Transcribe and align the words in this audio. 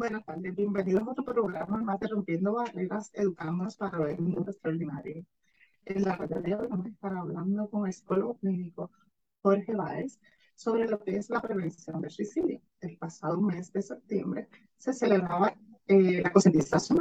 Buenas 0.00 0.24
tardes, 0.24 0.56
bienvenidos 0.56 1.06
a 1.06 1.10
otro 1.10 1.22
programa 1.26 1.76
más 1.82 2.00
de 2.00 2.08
Rompiendo 2.08 2.54
Barreras, 2.54 3.10
Educándonos 3.12 3.76
para 3.76 3.98
ver 3.98 4.18
un 4.18 4.30
mundo 4.30 4.50
extraordinario. 4.50 5.26
En 5.84 6.02
la 6.04 6.16
red 6.16 6.38
de 6.38 6.54
hoy 6.54 6.68
vamos 6.70 6.86
a 6.86 6.88
estar 6.88 7.14
hablando 7.14 7.68
con 7.68 7.86
el 7.86 7.92
psicólogo 7.92 8.38
clínico 8.38 8.90
Jorge 9.42 9.74
Báez 9.74 10.18
sobre 10.54 10.88
lo 10.88 11.04
que 11.04 11.18
es 11.18 11.28
la 11.28 11.42
prevención 11.42 12.00
del 12.00 12.10
suicidio. 12.10 12.62
El 12.80 12.96
pasado 12.96 13.42
mes 13.42 13.70
de 13.74 13.82
septiembre 13.82 14.48
se 14.78 14.94
celebraba 14.94 15.52
eh, 15.86 16.22
la 16.22 16.32
concientización 16.32 16.98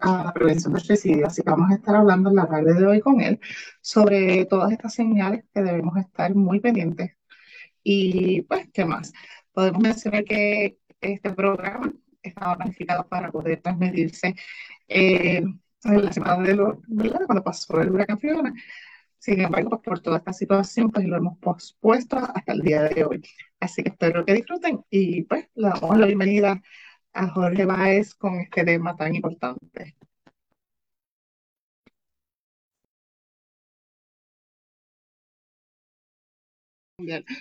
a 0.00 0.24
la 0.24 0.32
prevención 0.32 0.72
del 0.72 0.82
suicidio, 0.82 1.28
así 1.28 1.42
que 1.42 1.50
vamos 1.50 1.70
a 1.70 1.74
estar 1.74 1.94
hablando 1.94 2.30
en 2.30 2.34
la 2.34 2.48
tarde 2.48 2.74
de 2.74 2.84
hoy 2.84 3.00
con 3.00 3.20
él 3.20 3.38
sobre 3.80 4.44
todas 4.46 4.72
estas 4.72 4.92
señales 4.92 5.44
que 5.54 5.62
debemos 5.62 5.96
estar 5.98 6.34
muy 6.34 6.58
pendientes. 6.58 7.12
Y 7.84 8.42
pues, 8.42 8.68
¿qué 8.72 8.84
más? 8.84 9.12
Podemos 9.52 9.80
mencionar 9.80 10.24
que 10.24 10.80
este 11.00 11.30
programa 11.32 11.92
estaba 12.22 12.56
planificado 12.56 13.06
para 13.08 13.30
poder 13.30 13.60
transmitirse 13.60 14.34
eh, 14.88 15.42
en 15.84 16.04
la 16.04 16.12
semana 16.12 16.42
de 16.42 16.54
lo, 16.54 16.82
cuando 17.26 17.42
pasó 17.44 17.80
el 17.80 17.90
huracán 17.90 18.18
Fiona. 18.18 18.52
Sin 19.18 19.40
embargo, 19.40 19.70
pues, 19.70 19.82
por 19.82 20.00
toda 20.00 20.18
esta 20.18 20.32
situación, 20.32 20.90
pues 20.90 21.06
lo 21.06 21.16
hemos 21.16 21.38
pospuesto 21.38 22.16
hasta 22.16 22.52
el 22.52 22.62
día 22.62 22.84
de 22.84 23.04
hoy. 23.04 23.22
Así 23.60 23.82
que 23.82 23.90
espero 23.90 24.24
que 24.24 24.34
disfruten 24.34 24.84
y 24.90 25.22
pues 25.24 25.48
le 25.54 25.68
damos 25.68 25.98
la 25.98 26.06
bienvenida 26.06 26.62
a 27.12 27.28
Jorge 27.28 27.66
Báez 27.66 28.14
con 28.14 28.40
este 28.40 28.64
tema 28.64 28.96
tan 28.96 29.14
importante. 29.14 29.96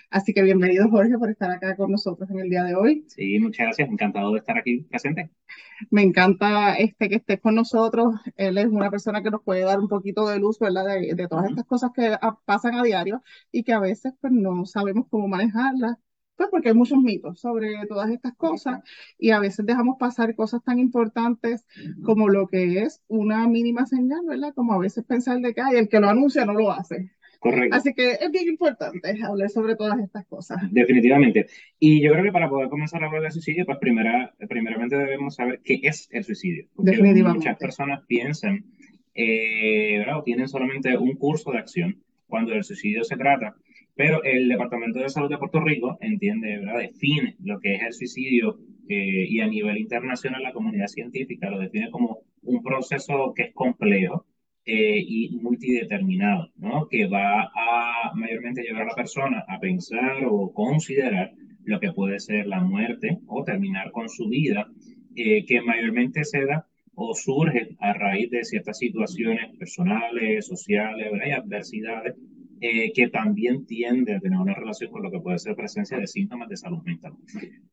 Así 0.10 0.34
que 0.34 0.42
bienvenido 0.42 0.90
Jorge 0.90 1.18
por 1.18 1.30
estar 1.30 1.52
acá 1.52 1.76
con 1.76 1.92
nosotros 1.92 2.30
en 2.30 2.40
el 2.40 2.50
día 2.50 2.64
de 2.64 2.76
hoy. 2.76 3.06
Sí, 3.08 3.40
muchas 3.40 3.68
gracias, 3.68 3.90
encantado 3.90 4.32
de 4.32 4.40
estar 4.40 4.58
aquí 4.58 4.82
presente. 4.82 5.32
Me 5.90 6.02
encanta 6.02 6.76
este 6.76 7.10
que 7.10 7.16
estés 7.16 7.40
con 7.42 7.56
nosotros. 7.56 8.16
Él 8.38 8.58
es 8.58 8.68
una 8.68 8.90
persona 8.90 9.22
que 9.22 9.32
nos 9.32 9.44
puede 9.44 9.62
dar 9.62 9.80
un 9.80 9.88
poquito 9.88 10.28
de 10.28 10.40
luz, 10.40 10.60
¿verdad? 10.60 10.86
De, 10.86 11.28
todas 11.28 11.50
estas 11.50 11.66
cosas 11.66 11.92
que 11.94 12.16
pasan 12.46 12.76
a 12.76 12.84
diario 12.84 13.22
y 13.52 13.64
que 13.64 13.74
a 13.74 13.80
veces 13.80 14.14
pues 14.22 14.34
no 14.34 14.66
sabemos 14.66 15.08
cómo 15.10 15.28
manejarlas. 15.28 15.98
Pues 16.36 16.50
porque 16.50 16.70
hay 16.70 16.76
muchos 16.76 17.00
mitos 17.00 17.42
sobre 17.42 17.86
todas 17.88 18.10
estas 18.12 18.34
cosas 18.36 18.82
y 19.18 19.32
a 19.32 19.40
veces 19.40 19.66
dejamos 19.66 19.98
pasar 20.00 20.36
cosas 20.36 20.64
tan 20.64 20.80
importantes 20.80 21.66
como 22.06 22.30
lo 22.30 22.48
que 22.48 22.80
es 22.84 23.04
una 23.10 23.46
mínima 23.46 23.86
señal, 23.86 24.22
¿verdad? 24.26 24.54
Como 24.56 24.72
a 24.72 24.80
veces 24.80 25.04
pensar 25.04 25.40
de 25.42 25.54
que 25.54 25.62
hay 25.62 25.76
el 25.76 25.90
que 25.90 26.00
lo 26.00 26.08
anuncia 26.08 26.46
no 26.46 26.54
lo 26.54 26.72
hace. 26.72 27.12
Correcto. 27.40 27.76
Así 27.76 27.94
que 27.94 28.12
es 28.12 28.32
bien 28.32 28.50
importante 28.50 29.18
hablar 29.24 29.50
sobre 29.50 29.76
todas 29.76 29.98
estas 30.00 30.26
cosas. 30.28 30.58
Definitivamente. 30.72 31.48
Y 31.80 32.02
yo 32.02 32.12
creo 32.12 32.24
que 32.26 32.32
para 32.34 32.50
poder 32.50 32.68
comenzar 32.70 33.02
a 33.02 33.08
hablar 33.08 33.22
del 33.22 33.32
suicidio, 33.32 33.66
pues 33.66 33.78
primera, 33.80 34.34
primeramente 34.50 34.98
debemos 34.98 35.36
saber 35.36 35.62
qué 35.64 35.80
es 35.84 36.10
el 36.12 36.26
suicidio. 36.26 36.68
Definitivamente. 36.78 37.40
Muchas 37.40 37.58
personas 37.58 38.02
piensan, 38.08 38.66
eh, 39.16 40.00
¿verdad? 40.00 40.20
O 40.20 40.24
tienen 40.24 40.50
solamente 40.50 40.98
un 40.98 41.16
curso 41.16 41.52
de 41.52 41.60
acción 41.60 42.04
cuando 42.28 42.52
del 42.52 42.64
suicidio 42.64 43.04
se 43.04 43.18
trata, 43.18 43.56
pero 43.96 44.24
el 44.24 44.48
Departamento 44.48 45.00
de 45.00 45.10
Salud 45.10 45.30
de 45.30 45.38
Puerto 45.38 45.60
Rico 45.60 45.98
entiende, 46.00 46.60
¿verdad? 46.60 46.80
Define 46.80 47.36
lo 47.44 47.60
que 47.60 47.76
es 47.76 47.82
el 47.82 47.94
suicidio 47.94 48.60
eh, 48.88 49.26
y 49.28 49.40
a 49.42 49.48
nivel 49.48 49.78
internacional 49.78 50.44
la 50.44 50.54
comunidad 50.54 50.88
científica 50.88 51.50
lo 51.50 51.60
define 51.60 51.90
como 51.90 52.20
un 52.44 52.64
proceso 52.64 53.34
que 53.36 53.44
es 53.44 53.54
complejo, 53.54 54.26
eh, 54.66 55.00
y 55.00 55.38
multideterminado, 55.42 56.52
¿no? 56.58 56.88
que 56.88 57.08
va 57.08 57.44
a 57.44 58.12
mayormente 58.16 58.62
llevar 58.62 58.84
a 58.84 58.88
la 58.88 58.96
persona 58.96 59.44
a 59.48 59.60
pensar 59.60 60.24
o 60.28 60.54
considerar 60.54 61.34
lo 61.64 61.80
que 61.80 61.92
puede 61.94 62.20
ser 62.20 62.48
la 62.48 62.62
muerte 62.62 63.20
o 63.28 63.44
terminar 63.44 63.92
con 63.92 64.10
su 64.10 64.30
vida, 64.30 64.68
eh, 65.16 65.46
que 65.46 65.62
mayormente 65.62 66.24
se 66.24 66.46
da 66.46 66.66
o 66.96 67.14
surge 67.16 67.76
a 67.80 67.94
raíz 67.94 68.30
de 68.30 68.44
ciertas 68.44 68.78
situaciones 68.78 69.56
personales, 69.58 70.46
sociales 70.46 71.12
y 71.26 71.32
adversidades 71.32 72.16
eh, 72.62 72.92
que 72.94 73.08
también 73.08 73.66
tienden 73.66 74.18
a 74.18 74.20
tener 74.20 74.38
una 74.38 74.54
relación 74.54 74.92
con 74.92 75.02
lo 75.02 75.10
que 75.10 75.22
puede 75.22 75.40
ser 75.40 75.56
presencia 75.56 75.98
de 75.98 76.08
síntomas 76.08 76.50
de 76.50 76.58
salud 76.58 76.84
mental. 76.84 77.14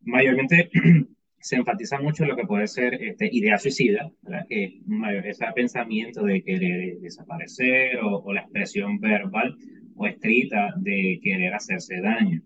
Mayormente 0.03 0.71
se 1.47 1.55
enfatiza 1.55 2.01
mucho 2.01 2.25
lo 2.25 2.35
que 2.35 2.45
puede 2.45 2.67
ser 2.67 2.95
este, 2.95 3.29
idea 3.31 3.57
suicida, 3.57 4.11
que 4.49 4.81
ese 5.25 5.47
pensamiento 5.55 6.25
de 6.25 6.43
querer 6.43 6.99
desaparecer 6.99 7.99
o, 8.03 8.33
la 8.33 8.41
expresión 8.41 8.99
verbal 8.99 9.55
o 9.95 10.09
escrita 10.09 10.75
de 10.79 11.21
querer 11.23 11.55
hacerse 11.55 12.01
daño. 12.01 12.43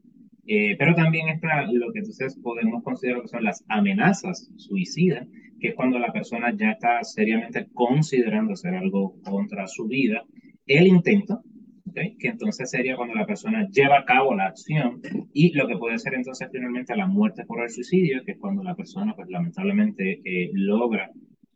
Eh, 0.47 0.77
pero 0.79 0.95
también 0.95 1.31
está 1.31 1.63
lo 1.73 1.91
que 1.93 2.01
entonces 2.01 2.39
podemos 2.43 2.83
considerar 2.83 3.23
que 3.23 3.29
son 3.29 3.43
las 3.43 3.65
amenazas 3.69 4.51
suicidas, 4.57 5.27
que 5.59 5.69
es 5.69 5.75
cuando 5.75 5.99
la 5.99 6.13
persona 6.13 6.55
ya 6.55 6.73
está 6.73 7.03
seriamente 7.03 7.69
considerando 7.73 8.53
hacer 8.53 8.75
algo 8.75 9.19
contra 9.23 9.67
su 9.67 9.89
vida. 9.89 10.25
El 10.67 10.87
intento, 10.87 11.41
que 11.93 12.29
entonces 12.29 12.71
sería 12.71 12.97
cuando 12.97 13.15
la 13.15 13.27
persona 13.27 13.69
lleva 13.69 13.99
a 13.99 14.05
cabo 14.05 14.35
la 14.35 14.47
acción 14.47 15.01
y 15.33 15.53
lo 15.53 15.67
que 15.67 15.77
puede 15.77 15.99
ser 15.99 16.15
entonces 16.15 16.49
finalmente 16.53 16.97
la 16.97 17.07
muerte 17.07 17.45
por 17.45 17.63
el 17.63 17.71
suicidio, 17.71 18.25
que 18.25 18.33
es 18.33 18.39
cuando 18.39 18.63
la 18.63 18.75
persona 18.75 19.15
pues 19.15 19.29
lamentablemente 19.29 20.21
eh, 20.25 20.51
logra 20.53 21.11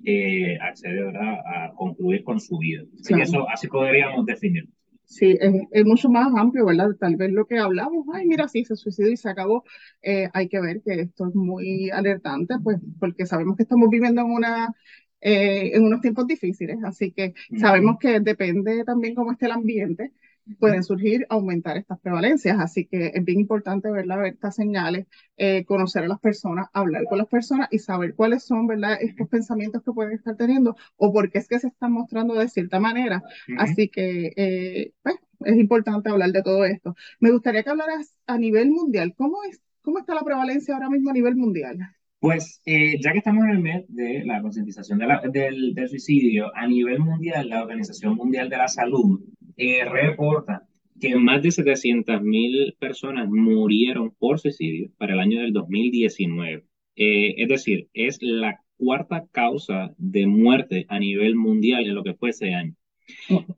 eh, 0.04 0.58
acceder 0.60 1.16
a 1.16 1.72
concluir 1.76 2.22
con 2.24 2.38
su 2.40 2.58
vida. 2.58 2.82
Así, 3.00 3.14
eso, 3.20 3.48
así 3.48 3.68
podríamos 3.68 4.26
definirlo. 4.26 4.70
Sí, 5.06 5.36
es, 5.38 5.84
mucho 5.84 6.08
más 6.08 6.32
amplio, 6.34 6.64
¿verdad? 6.66 6.88
Tal 6.98 7.16
vez 7.16 7.30
lo 7.30 7.46
que 7.46 7.58
hablamos, 7.58 8.06
ay, 8.12 8.26
mira, 8.26 8.48
sí, 8.48 8.64
se 8.64 8.74
suicidó 8.74 9.10
y 9.10 9.16
se 9.16 9.28
acabó. 9.28 9.64
Eh, 10.02 10.28
hay 10.32 10.48
que 10.48 10.60
ver 10.60 10.82
que 10.82 11.02
esto 11.02 11.28
es 11.28 11.34
muy 11.34 11.90
alertante, 11.90 12.54
pues, 12.62 12.78
porque 12.98 13.26
sabemos 13.26 13.56
que 13.56 13.64
estamos 13.64 13.88
viviendo 13.90 14.22
en 14.22 14.30
una 14.30 14.74
en 15.24 15.84
unos 15.84 16.00
tiempos 16.00 16.26
difíciles, 16.26 16.78
así 16.84 17.12
que 17.12 17.34
sabemos 17.58 17.96
que 17.98 18.20
depende 18.20 18.84
también 18.84 19.14
cómo 19.14 19.32
esté 19.32 19.46
el 19.46 19.52
ambiente, 19.52 20.12
pueden 20.58 20.84
surgir, 20.84 21.26
aumentar 21.28 21.76
estas 21.76 21.98
prevalencias. 22.00 22.58
Así 22.60 22.86
que 22.86 23.12
es 23.14 23.24
bien 23.24 23.40
importante 23.40 23.90
¿verdad? 23.90 24.18
ver 24.18 24.34
estas 24.34 24.54
señales, 24.54 25.06
eh, 25.36 25.64
conocer 25.64 26.04
a 26.04 26.08
las 26.08 26.20
personas, 26.20 26.68
hablar 26.72 27.04
con 27.08 27.18
las 27.18 27.28
personas 27.28 27.68
y 27.70 27.78
saber 27.78 28.14
cuáles 28.14 28.44
son 28.44 28.66
¿verdad? 28.66 28.98
estos 29.00 29.28
pensamientos 29.28 29.82
que 29.82 29.92
pueden 29.92 30.12
estar 30.12 30.36
teniendo 30.36 30.76
o 30.96 31.12
por 31.12 31.30
qué 31.30 31.38
es 31.38 31.48
que 31.48 31.58
se 31.58 31.68
están 31.68 31.92
mostrando 31.92 32.34
de 32.34 32.48
cierta 32.48 32.80
manera. 32.80 33.22
Así 33.58 33.88
que 33.88 34.32
eh, 34.36 34.92
pues, 35.02 35.16
es 35.40 35.56
importante 35.56 36.10
hablar 36.10 36.32
de 36.32 36.42
todo 36.42 36.64
esto. 36.64 36.94
Me 37.20 37.30
gustaría 37.30 37.62
que 37.62 37.70
hablaras 37.70 38.14
a 38.26 38.38
nivel 38.38 38.70
mundial. 38.70 39.14
¿Cómo, 39.16 39.42
es, 39.44 39.60
cómo 39.82 39.98
está 39.98 40.14
la 40.14 40.22
prevalencia 40.22 40.74
ahora 40.74 40.90
mismo 40.90 41.10
a 41.10 41.14
nivel 41.14 41.36
mundial? 41.36 41.78
Pues 42.24 42.62
eh, 42.64 42.98
ya 43.02 43.12
que 43.12 43.18
estamos 43.18 43.44
en 43.44 43.50
el 43.50 43.58
mes 43.58 43.84
de 43.86 44.24
la 44.24 44.40
concientización 44.40 44.98
del, 44.98 45.74
del, 45.74 45.88
suicidio, 45.90 46.50
a 46.56 46.66
nivel 46.66 47.00
mundial, 47.00 47.50
la 47.50 47.62
Organización 47.62 48.14
Mundial 48.14 48.48
de 48.48 48.56
la 48.56 48.66
Salud 48.66 49.20
eh, 49.58 49.84
reporta 49.84 50.66
que 50.98 51.16
más 51.16 51.42
de 51.42 51.50
700.000 51.50 52.78
personas 52.78 53.28
murieron 53.28 54.14
por 54.18 54.40
suicidio 54.40 54.88
para 54.96 55.12
el 55.12 55.20
año 55.20 55.42
del 55.42 55.52
2019. 55.52 56.64
Eh, 56.96 57.34
es 57.36 57.46
decir, 57.46 57.90
es 57.92 58.16
la 58.22 58.58
cuarta 58.78 59.26
causa 59.30 59.94
de 59.98 60.26
muerte 60.26 60.86
a 60.88 60.98
nivel 60.98 61.36
mundial 61.36 61.84
en 61.84 61.94
lo 61.94 62.02
que 62.02 62.14
fue 62.14 62.30
ese 62.30 62.54
año. 62.54 62.74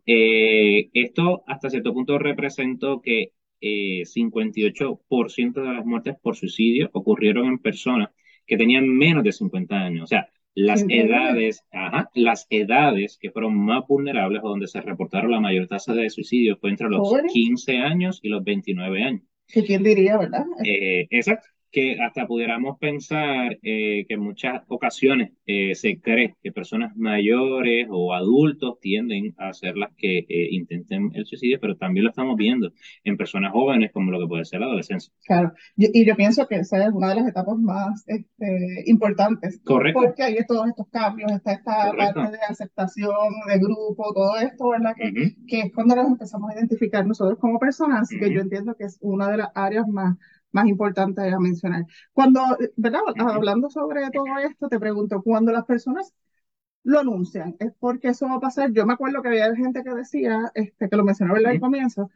Eh, 0.06 0.90
esto 0.92 1.44
hasta 1.46 1.70
cierto 1.70 1.94
punto 1.94 2.18
representó 2.18 3.00
que 3.00 3.30
58% 3.62 5.52
de 5.52 5.72
las 5.72 5.86
muertes 5.86 6.16
por 6.20 6.34
suicidio 6.34 6.90
ocurrieron 6.92 7.46
en 7.46 7.58
personas 7.60 8.10
que 8.46 8.56
tenían 8.56 8.88
menos 8.88 9.24
de 9.24 9.32
50 9.32 9.74
años. 9.74 10.04
O 10.04 10.06
sea, 10.06 10.28
las 10.54 10.84
edades, 10.88 11.64
ajá, 11.70 12.10
las 12.14 12.46
edades 12.48 13.18
que 13.20 13.30
fueron 13.30 13.56
más 13.56 13.86
vulnerables 13.86 14.42
o 14.42 14.48
donde 14.48 14.68
se 14.68 14.80
reportaron 14.80 15.30
la 15.30 15.40
mayor 15.40 15.66
tasa 15.66 15.92
de 15.92 16.08
suicidio 16.08 16.56
fue 16.56 16.70
entre 16.70 16.88
los 16.88 17.12
15 17.32 17.78
años 17.78 18.20
y 18.22 18.28
los 18.28 18.42
29 18.42 19.02
años. 19.02 19.22
¿Quién 19.52 19.82
diría, 19.82 20.16
verdad? 20.16 20.44
Eh, 20.64 21.06
exacto 21.10 21.48
que 21.70 21.98
hasta 22.00 22.26
pudiéramos 22.26 22.78
pensar 22.78 23.58
eh, 23.62 24.06
que 24.08 24.14
en 24.14 24.20
muchas 24.20 24.62
ocasiones 24.68 25.32
eh, 25.46 25.74
se 25.74 26.00
cree 26.00 26.34
que 26.42 26.52
personas 26.52 26.96
mayores 26.96 27.86
o 27.90 28.14
adultos 28.14 28.78
tienden 28.80 29.34
a 29.38 29.52
ser 29.52 29.76
las 29.76 29.92
que 29.96 30.18
eh, 30.28 30.48
intenten 30.50 31.10
el 31.14 31.26
suicidio, 31.26 31.58
pero 31.60 31.76
también 31.76 32.04
lo 32.04 32.10
estamos 32.10 32.36
viendo 32.36 32.72
en 33.04 33.16
personas 33.16 33.52
jóvenes 33.52 33.90
como 33.92 34.10
lo 34.10 34.20
que 34.20 34.26
puede 34.26 34.44
ser 34.44 34.60
la 34.60 34.66
adolescencia. 34.66 35.12
Claro, 35.26 35.52
y, 35.76 36.06
yo 36.06 36.16
pienso 36.16 36.46
que 36.46 36.56
esa 36.56 36.84
es 36.86 36.92
una 36.92 37.10
de 37.10 37.16
las 37.16 37.28
etapas 37.28 37.58
más 37.58 38.04
este, 38.06 38.84
importantes. 38.86 39.60
Correcto. 39.64 40.00
Porque 40.00 40.22
hay 40.22 40.36
todos 40.46 40.68
estos 40.68 40.88
cambios, 40.88 41.32
está 41.32 41.52
esta 41.52 41.92
parte 41.96 42.20
de 42.20 42.38
aceptación, 42.48 43.10
de 43.48 43.58
grupo, 43.58 44.12
todo 44.14 44.36
esto, 44.38 44.68
¿verdad? 44.70 44.94
Que, 44.96 45.34
que 45.46 45.60
es 45.60 45.72
cuando 45.74 45.96
nos 45.96 46.06
empezamos 46.06 46.50
a 46.50 46.54
identificar 46.54 47.06
nosotros 47.06 47.38
como 47.38 47.58
personas, 47.58 48.02
así 48.02 48.18
que 48.18 48.32
yo 48.32 48.40
entiendo 48.40 48.74
que 48.76 48.84
es 48.84 48.98
una 49.00 49.30
de 49.30 49.38
las 49.38 49.48
áreas 49.54 49.86
más 49.88 50.16
más 50.56 50.66
importante 50.66 51.20
a 51.20 51.38
mencionar. 51.38 51.84
Cuando, 52.12 52.40
¿verdad? 52.76 53.00
Hablando 53.18 53.70
sobre 53.70 54.10
todo 54.10 54.26
esto, 54.38 54.68
te 54.68 54.80
pregunto, 54.80 55.22
cuando 55.22 55.52
las 55.52 55.64
personas 55.64 56.14
lo 56.82 57.00
anuncian, 57.00 57.56
es 57.58 57.72
porque 57.78 58.08
eso 58.08 58.26
va 58.26 58.36
a 58.36 58.40
pasar. 58.40 58.72
Yo 58.72 58.86
me 58.86 58.94
acuerdo 58.94 59.20
que 59.20 59.28
había 59.28 59.54
gente 59.54 59.82
que 59.84 59.94
decía, 59.94 60.50
este, 60.54 60.88
que 60.88 60.96
lo 60.96 61.04
mencionaba 61.04 61.38
al 61.38 61.60
comienzo, 61.60 62.10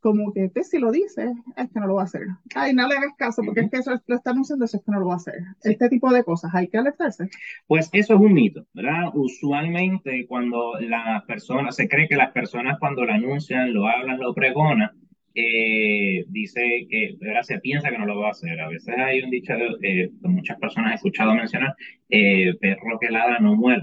como 0.00 0.32
que 0.32 0.44
este, 0.44 0.62
si 0.62 0.78
lo 0.78 0.92
dice, 0.92 1.32
es 1.56 1.70
que 1.70 1.80
no 1.80 1.86
lo 1.86 1.94
va 1.94 2.02
a 2.02 2.04
hacer. 2.04 2.26
Ay, 2.54 2.74
no 2.74 2.86
le 2.86 2.96
hagas 2.96 3.14
caso, 3.16 3.42
porque 3.44 3.60
es 3.60 3.70
que 3.70 3.78
eso 3.78 3.92
lo 4.06 4.16
está 4.16 4.30
anunciando, 4.30 4.64
eso 4.64 4.76
es 4.76 4.84
que 4.84 4.92
no 4.92 5.00
lo 5.00 5.06
va 5.06 5.14
a 5.14 5.16
hacer. 5.16 5.34
Este 5.62 5.88
tipo 5.88 6.12
de 6.12 6.22
cosas, 6.22 6.54
hay 6.54 6.68
que 6.68 6.76
alertarse. 6.76 7.30
Pues 7.66 7.88
eso 7.92 8.14
es 8.14 8.20
un 8.20 8.34
mito, 8.34 8.66
¿verdad? 8.74 9.10
Usualmente 9.14 10.26
cuando 10.28 10.78
la 10.80 11.24
persona, 11.26 11.72
se 11.72 11.88
cree 11.88 12.08
que 12.08 12.16
las 12.16 12.32
personas 12.32 12.78
cuando 12.78 13.04
lo 13.04 13.12
anuncian, 13.12 13.72
lo 13.72 13.88
hablan, 13.88 14.20
lo 14.20 14.34
pregonan, 14.34 14.90
eh, 15.36 16.24
dice 16.28 16.86
que 16.88 17.14
¿verdad? 17.20 17.42
se 17.42 17.58
piensa 17.60 17.90
que 17.90 17.98
no 17.98 18.06
lo 18.06 18.18
va 18.18 18.28
a 18.28 18.30
hacer. 18.30 18.58
A 18.58 18.68
veces 18.68 18.94
hay 18.96 19.22
un 19.22 19.30
dicho 19.30 19.52
eh, 19.82 20.10
que 20.22 20.28
muchas 20.28 20.58
personas 20.58 20.88
han 20.88 20.94
escuchado 20.94 21.34
mencionar, 21.34 21.74
eh, 22.08 22.54
perro 22.58 22.98
que 22.98 23.10
ladra 23.10 23.38
no 23.38 23.54
muere. 23.54 23.82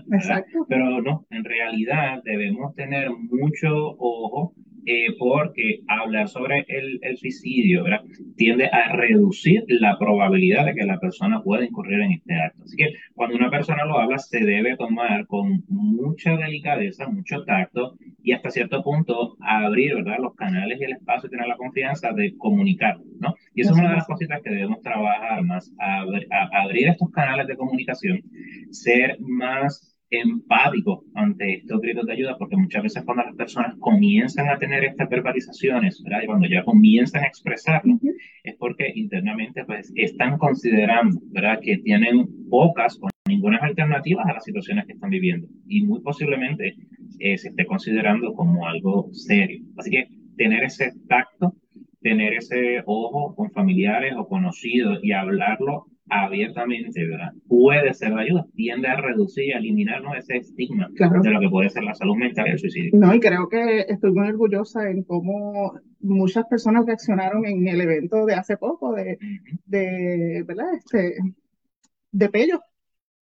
Pero 0.68 1.02
no, 1.02 1.28
en 1.30 1.44
realidad 1.44 2.22
debemos 2.24 2.74
tener 2.76 3.12
mucho 3.12 3.96
ojo 4.00 4.54
eh, 4.86 5.16
porque 5.18 5.80
hablar 5.88 6.28
sobre 6.28 6.66
el, 6.68 7.00
el 7.02 7.18
suicidio 7.18 7.84
¿verdad? 7.84 8.02
tiende 8.36 8.66
a 8.66 8.92
reducir 8.94 9.64
la 9.68 9.98
probabilidad 9.98 10.66
de 10.66 10.74
que 10.76 10.86
la 10.86 11.00
persona 11.00 11.42
pueda 11.42 11.66
incurrir 11.66 12.02
en 12.02 12.12
este 12.14 12.36
acto. 12.36 12.64
Así 12.64 12.76
que 12.76 12.94
cuando 13.14 13.38
una 13.38 13.50
persona 13.50 13.86
lo 13.86 13.98
habla, 13.98 14.18
se 14.18 14.40
debe 14.40 14.76
tomar 14.76 15.26
con 15.28 15.64
mucha 15.68 16.36
delicadeza, 16.36 17.08
mucho 17.08 17.44
tacto 17.46 17.98
y 18.22 18.34
hasta 18.34 18.52
cierto 18.52 18.84
punto 18.84 19.38
abrir 19.40 19.96
¿verdad? 19.96 20.18
los 20.20 20.36
canales 20.36 20.80
y 20.80 20.84
el 20.84 20.94
espacio 20.94 21.28
y 21.28 21.32
tener 21.32 21.48
la 21.48 21.58
confianza 21.58 22.12
de 22.12 22.36
comunicar. 22.38 22.98
¿no? 23.20 23.36
Y 23.56 23.62
esa 23.62 23.72
es 23.72 23.78
una 23.78 23.90
de 23.90 23.96
las 23.98 24.08
cositas 24.08 24.42
que 24.42 24.50
debemos 24.50 24.82
trabajar 24.82 25.44
más, 25.44 25.74
abrir 25.80 26.88
estos 26.88 27.10
canales 27.12 27.48
de 27.48 27.56
comunicación, 27.56 28.22
ser 28.72 29.18
más 29.20 29.93
empático 30.14 31.04
ante 31.16 31.56
estos 31.56 31.82
gritos 31.82 32.06
de 32.06 32.14
ayuda, 32.14 32.38
porque 32.38 32.56
muchas 32.56 32.84
veces 32.84 33.04
cuando 33.04 33.24
las 33.24 33.36
personas 33.36 33.76
comienzan 33.80 34.50
a 34.50 34.58
tener 34.58 34.84
estas 34.84 35.10
verbalizaciones, 35.10 36.02
¿verdad? 36.04 36.24
Y 36.24 36.26
cuando 36.28 36.48
ya 36.48 36.64
comienzan 36.64 37.24
a 37.24 37.28
expresarlo, 37.28 38.00
es 38.44 38.56
porque 38.56 38.92
internamente 38.96 39.66
pues 39.66 39.92
están 39.96 40.38
considerando, 40.38 41.20
¿verdad? 41.32 41.60
Que 41.62 41.78
tienen 41.78 42.28
pocas 42.50 43.00
o 43.02 43.10
ninguna 43.28 43.58
alternativas 43.58 44.26
a 44.28 44.34
las 44.34 44.44
situaciones 44.44 44.86
que 44.86 44.94
están 44.94 45.10
viviendo 45.10 45.48
y 45.68 45.84
muy 45.84 46.02
posiblemente 46.02 46.76
eh, 47.20 47.38
se 47.38 47.50
esté 47.50 47.66
considerando 47.66 48.34
como 48.34 48.68
algo 48.68 49.10
serio. 49.14 49.64
Así 49.78 49.92
que 49.92 50.08
tener 50.38 50.64
ese 50.64 50.94
tacto, 51.08 51.56
tener 52.02 52.34
ese 52.34 52.84
ojo 52.86 53.34
con 53.36 53.52
familiares 53.52 54.14
o 54.18 54.28
conocidos 54.28 55.00
y 55.02 55.14
hablarlo 55.14 55.88
abiertamente, 56.22 57.06
¿verdad? 57.06 57.32
Puede 57.48 57.94
ser 57.94 58.14
de 58.14 58.22
ayuda, 58.22 58.46
tiende 58.56 58.88
a 58.88 58.96
reducir 58.96 59.46
y 59.46 59.52
a 59.52 59.58
eliminar 59.58 60.02
ese 60.18 60.38
estigma 60.38 60.90
de 60.92 61.32
lo 61.32 61.40
que 61.40 61.50
puede 61.50 61.70
ser 61.70 61.84
la 61.84 61.96
salud 61.96 62.16
mental 62.16 62.48
y 62.48 62.52
el 62.52 62.60
suicidio. 62.60 62.92
No, 62.94 63.14
y 63.14 63.20
creo 63.20 63.48
que 63.50 63.86
estoy 63.88 64.12
muy 64.12 64.28
orgullosa 64.28 64.90
en 64.90 65.04
cómo 65.04 65.80
muchas 66.00 66.46
personas 66.46 66.86
reaccionaron 66.86 67.46
en 67.46 67.68
el 67.68 67.82
evento 67.82 68.26
de 68.26 68.36
hace 68.36 68.58
poco 68.58 68.94
de, 68.94 69.18
de 69.66 70.44
¿verdad? 70.46 70.74
Este, 70.76 71.16
de 72.12 72.30
Pello, 72.30 72.62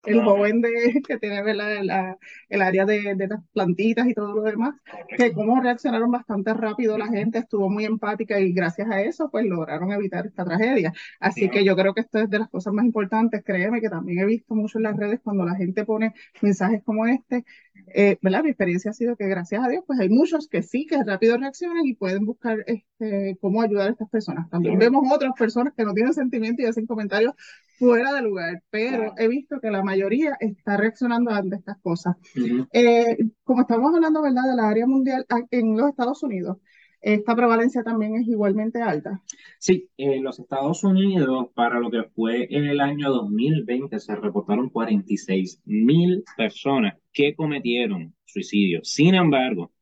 el 0.04 0.22
joven 0.22 0.60
de, 0.60 0.70
que 1.06 1.18
tiene 1.18 1.38
el 1.40 2.62
área 2.62 2.84
de, 2.84 3.14
de, 3.14 3.28
las 3.28 3.40
plantitas 3.52 4.06
y 4.06 4.14
todo 4.14 4.34
lo 4.34 4.42
demás, 4.42 4.74
que 5.16 5.32
cómo 5.32 5.60
reaccionaron 5.60 6.10
bastante 6.10 6.52
rápido 6.54 6.98
la 6.98 7.08
gente, 7.08 7.38
estuvo 7.38 7.70
muy 7.70 7.84
empática 7.84 8.38
y 8.40 8.52
gracias 8.52 8.90
a 8.90 9.00
eso 9.00 9.30
pues 9.30 9.46
lograron 9.46 9.92
evitar 9.92 10.26
esta 10.26 10.44
tragedia. 10.44 10.92
Así 11.20 11.48
que 11.48 11.64
yo 11.64 11.76
creo 11.76 11.94
que 11.94 12.00
esto 12.00 12.18
es 12.18 12.30
de 12.30 12.38
las 12.40 12.48
cosas 12.48 12.72
más 12.72 12.84
importantes, 12.84 13.42
créeme 13.44 13.80
que 13.80 13.88
también 13.88 14.18
he 14.20 14.24
visto 14.24 14.54
mucho 14.54 14.78
en 14.78 14.84
las 14.84 14.96
redes 14.96 15.20
cuando 15.22 15.44
la 15.44 15.54
gente 15.54 15.84
pone 15.84 16.14
mensajes 16.40 16.82
como 16.82 17.06
este, 17.06 17.44
eh, 17.94 18.18
¿verdad? 18.22 18.42
Mi 18.42 18.50
experiencia 18.50 18.90
ha 18.90 18.94
sido 18.94 19.16
que 19.16 19.26
gracias 19.26 19.64
a 19.64 19.68
Dios 19.68 19.84
pues 19.86 19.98
hay 20.00 20.08
muchos 20.08 20.48
que 20.48 20.62
sí, 20.62 20.86
que 20.86 21.02
rápido 21.02 21.36
reaccionan 21.36 21.86
y 21.86 21.94
pueden 21.94 22.24
buscar 22.24 22.64
este, 22.66 23.36
cómo 23.40 23.62
ayudar 23.62 23.88
a 23.88 23.92
estas 23.92 24.08
personas. 24.08 24.48
También 24.50 24.78
vemos 24.78 25.04
otras 25.12 25.32
personas 25.38 25.74
que 25.76 25.84
no 25.84 25.94
tienen 25.94 26.14
sentimiento 26.14 26.62
y 26.62 26.66
hacen 26.66 26.86
comentarios 26.86 27.34
fuera 27.78 28.12
de 28.12 28.22
lugar, 28.22 28.62
pero 28.70 29.14
he 29.18 29.28
visto 29.28 29.60
que 29.60 29.70
la 29.70 29.82
mayoría 29.82 30.36
está 30.38 30.76
reaccionando 30.76 31.30
ante 31.32 31.56
estas 31.56 31.78
cosas. 31.80 32.16
Eh, 32.72 33.16
como 33.42 33.62
estamos 33.62 33.94
hablando, 33.94 34.22
¿verdad?, 34.22 34.44
de 34.48 34.56
la 34.56 34.68
área 34.68 34.86
mundial 34.86 35.26
en 35.50 35.76
los 35.76 35.90
Estados 35.90 36.22
Unidos, 36.22 36.58
esta 37.02 37.34
prevalencia 37.34 37.82
también 37.82 38.14
es 38.14 38.28
igualmente 38.28 38.80
alta. 38.80 39.20
Sí, 39.58 39.90
en 39.96 40.22
los 40.22 40.38
Estados 40.38 40.84
Unidos, 40.84 41.48
para 41.52 41.80
lo 41.80 41.90
que 41.90 42.04
fue 42.04 42.46
en 42.50 42.64
el 42.66 42.80
año 42.80 43.10
2020, 43.10 43.98
se 43.98 44.14
reportaron 44.14 44.70
46 44.70 45.62
mil 45.64 46.22
personas 46.36 46.96
que 47.12 47.34
cometieron 47.34 48.14
suicidio. 48.24 48.80
Sin 48.84 49.14
embargo, 49.16 49.72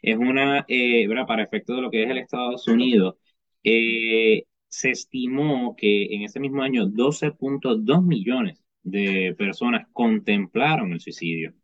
es 0.00 0.16
una, 0.16 0.64
eh, 0.66 1.06
para 1.26 1.44
efecto 1.44 1.74
de 1.74 1.82
lo 1.82 1.90
que 1.90 2.04
es 2.04 2.10
el 2.10 2.18
Estados 2.18 2.66
Unidos, 2.66 3.16
eh, 3.62 4.44
se 4.68 4.90
estimó 4.90 5.76
que 5.76 6.06
en 6.14 6.22
ese 6.22 6.40
mismo 6.40 6.62
año 6.62 6.86
12.2 6.86 8.02
millones 8.02 8.61
de 8.82 9.34
personas 9.38 9.86
contemplaron 9.92 10.92
el 10.92 11.00
suicidio 11.00 11.54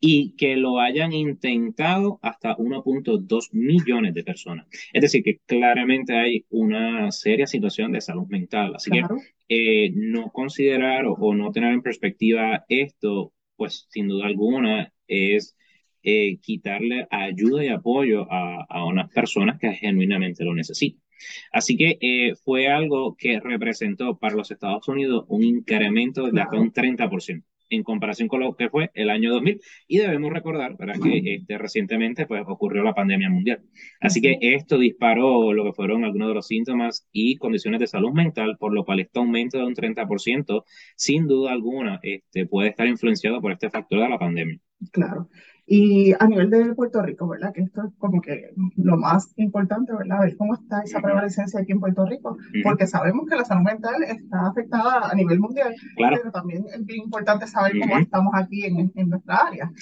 y 0.00 0.34
que 0.36 0.56
lo 0.56 0.80
hayan 0.80 1.12
intentado 1.12 2.18
hasta 2.22 2.56
1.2 2.56 3.48
millones 3.52 4.14
de 4.14 4.24
personas. 4.24 4.66
Es 4.92 5.02
decir, 5.02 5.22
que 5.22 5.38
claramente 5.46 6.16
hay 6.16 6.44
una 6.50 7.10
seria 7.12 7.46
situación 7.46 7.92
de 7.92 8.00
salud 8.00 8.26
mental. 8.28 8.74
Así 8.74 8.90
que 8.90 9.02
eh, 9.48 9.92
no 9.94 10.30
considerar 10.30 11.04
o, 11.06 11.34
no 11.34 11.52
tener 11.52 11.72
en 11.72 11.82
perspectiva 11.82 12.64
esto, 12.68 13.32
pues 13.56 13.86
sin 13.90 14.08
duda 14.08 14.26
alguna 14.26 14.92
es 15.06 15.56
eh, 16.02 16.38
quitarle 16.38 17.06
ayuda 17.10 17.64
y 17.64 17.68
apoyo 17.68 18.30
a, 18.30 18.64
a 18.68 18.84
unas 18.84 19.10
personas 19.10 19.58
que 19.58 19.72
genuinamente 19.72 20.44
lo 20.44 20.54
necesitan. 20.54 21.05
Así 21.52 21.76
que 21.76 21.98
eh, 22.00 22.34
fue 22.44 22.68
algo 22.68 23.16
que 23.16 23.40
representó 23.40 24.18
para 24.18 24.36
los 24.36 24.50
Estados 24.50 24.86
Unidos 24.88 25.24
un 25.28 25.42
incremento 25.42 26.30
de 26.30 26.40
hasta 26.40 26.58
un 26.58 26.72
30% 26.72 27.42
en 27.70 27.82
comparación 27.82 28.28
con 28.28 28.40
lo 28.40 28.54
que 28.54 28.68
fue 28.70 28.90
el 28.94 29.10
año 29.10 29.32
2000. 29.32 29.60
Y 29.88 29.98
debemos 29.98 30.32
recordar 30.32 30.76
¿verdad? 30.76 30.96
que 31.02 31.34
este, 31.34 31.58
recientemente 31.58 32.26
pues, 32.26 32.42
ocurrió 32.46 32.82
la 32.82 32.94
pandemia 32.94 33.30
mundial. 33.30 33.62
Así 34.00 34.20
que 34.20 34.38
esto 34.40 34.78
disparó 34.78 35.52
lo 35.52 35.64
que 35.64 35.72
fueron 35.72 36.04
algunos 36.04 36.28
de 36.28 36.34
los 36.34 36.46
síntomas 36.46 37.08
y 37.12 37.36
condiciones 37.36 37.80
de 37.80 37.86
salud 37.86 38.12
mental, 38.12 38.56
por 38.58 38.72
lo 38.72 38.84
cual 38.84 39.00
este 39.00 39.18
aumento 39.18 39.58
de 39.58 39.64
un 39.64 39.74
30%, 39.74 40.64
sin 40.96 41.26
duda 41.26 41.52
alguna, 41.52 41.98
este, 42.02 42.46
puede 42.46 42.70
estar 42.70 42.86
influenciado 42.86 43.40
por 43.40 43.52
este 43.52 43.70
factor 43.70 44.00
de 44.00 44.08
la 44.08 44.18
pandemia. 44.18 44.58
Claro. 44.92 45.28
Y 45.68 46.12
a 46.20 46.26
nivel 46.28 46.48
de 46.50 46.74
Puerto 46.74 47.02
Rico, 47.02 47.26
¿verdad? 47.26 47.52
Que 47.52 47.62
esto 47.62 47.82
es 47.82 47.92
como 47.98 48.20
que 48.20 48.50
lo 48.76 48.96
más 48.96 49.32
importante, 49.36 49.92
¿verdad? 49.92 50.20
Ver 50.20 50.36
cómo 50.36 50.54
está 50.54 50.80
esa 50.82 51.00
prevalecencia 51.00 51.60
aquí 51.60 51.72
en 51.72 51.80
Puerto 51.80 52.06
Rico, 52.06 52.38
porque 52.62 52.86
sabemos 52.86 53.28
que 53.28 53.34
la 53.34 53.44
salud 53.44 53.64
mental 53.64 54.00
está 54.04 54.46
afectada 54.46 55.10
a 55.10 55.14
nivel 55.14 55.40
mundial, 55.40 55.74
pero 55.96 56.30
también 56.30 56.64
es 56.72 56.86
bien 56.86 57.02
importante 57.02 57.48
saber 57.48 57.72
cómo 57.80 57.98
estamos 57.98 58.32
aquí 58.34 58.64
en, 58.64 58.92
en 58.94 59.10
nuestra 59.10 59.36
área. 59.36 59.72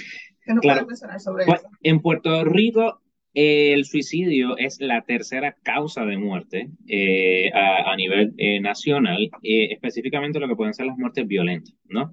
¿Qué 0.45 0.55
nos 0.55 0.63
claro. 0.63 0.87
mencionar 0.87 1.21
sobre 1.21 1.47
pues, 1.47 1.61
eso? 1.61 1.71
En 1.83 2.01
Puerto 2.01 2.45
Rico 2.45 3.01
el 3.35 3.85
suicidio 3.85 4.57
es 4.57 4.81
la 4.81 5.03
tercera 5.03 5.57
causa 5.63 6.05
de 6.05 6.17
muerte 6.17 6.71
eh, 6.87 7.51
a, 7.53 7.95
nivel 7.97 8.33
eh, 8.39 8.61
nacional, 8.61 9.29
eh, 9.43 9.73
específicamente 9.73 10.39
lo 10.39 10.47
que 10.47 10.55
pueden 10.55 10.73
ser 10.73 10.87
las 10.87 10.97
muertes 10.97 11.27
violentas, 11.27 11.75
¿no? 11.89 12.13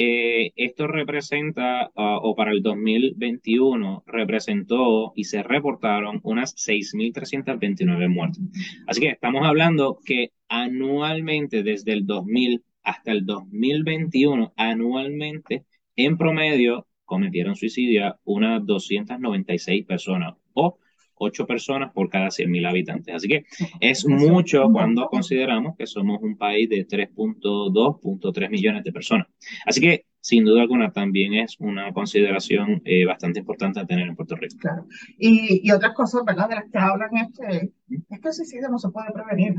esto 0.00 0.86
representa, 0.86 1.90
ah, 1.96 2.18
o 2.22 2.36
para 2.36 2.52
el 2.52 2.62
2021, 2.62 4.04
representó 4.06 5.12
y 5.16 5.24
se 5.24 5.42
reportaron 5.42 6.20
unas 6.22 6.54
6.329 6.54 8.08
muertes. 8.08 8.40
Así 8.86 9.00
que 9.00 9.08
estamos 9.08 9.44
hablando 9.44 9.98
que 10.04 10.30
anualmente, 10.48 11.64
desde 11.64 11.94
el 11.94 12.06
2000 12.06 12.62
hasta 12.84 13.10
el 13.10 13.26
2021, 13.26 14.52
anualmente, 14.56 15.64
en 15.96 16.16
promedio, 16.16 16.86
cometieron 17.04 17.56
suicidio 17.56 18.20
unas 18.22 18.64
296 18.64 19.84
personas 19.84 20.34
o 20.58 20.78
8 21.20 21.46
personas 21.46 21.92
por 21.92 22.08
cada 22.08 22.28
100.000 22.28 22.68
habitantes. 22.68 23.14
Así 23.14 23.28
que 23.28 23.44
es 23.80 24.06
mucho 24.06 24.70
cuando 24.70 25.06
consideramos 25.06 25.76
que 25.76 25.86
somos 25.86 26.20
un 26.22 26.36
país 26.36 26.68
de 26.68 26.86
3.2.3 26.86 28.50
millones 28.50 28.84
de 28.84 28.92
personas. 28.92 29.26
Así 29.66 29.80
que, 29.80 30.06
sin 30.20 30.44
duda 30.44 30.62
alguna, 30.62 30.92
también 30.92 31.34
es 31.34 31.56
una 31.58 31.92
consideración 31.92 32.82
eh, 32.84 33.04
bastante 33.04 33.40
importante 33.40 33.80
a 33.80 33.86
tener 33.86 34.08
en 34.08 34.16
Puerto 34.16 34.36
Rico. 34.36 34.56
Claro. 34.58 34.86
Y, 35.18 35.70
otras 35.70 35.94
cosas, 35.94 36.22
¿verdad?, 36.24 36.48
de 36.48 36.54
las 36.56 36.70
que 36.70 36.78
hablan 36.78 37.10
es 37.16 37.38
que, 37.38 37.70
es 38.10 38.20
que 38.20 38.28
el 38.28 38.34
suicidio 38.34 38.68
no 38.68 38.78
se 38.78 38.90
puede 38.90 39.10
prevenir. 39.12 39.54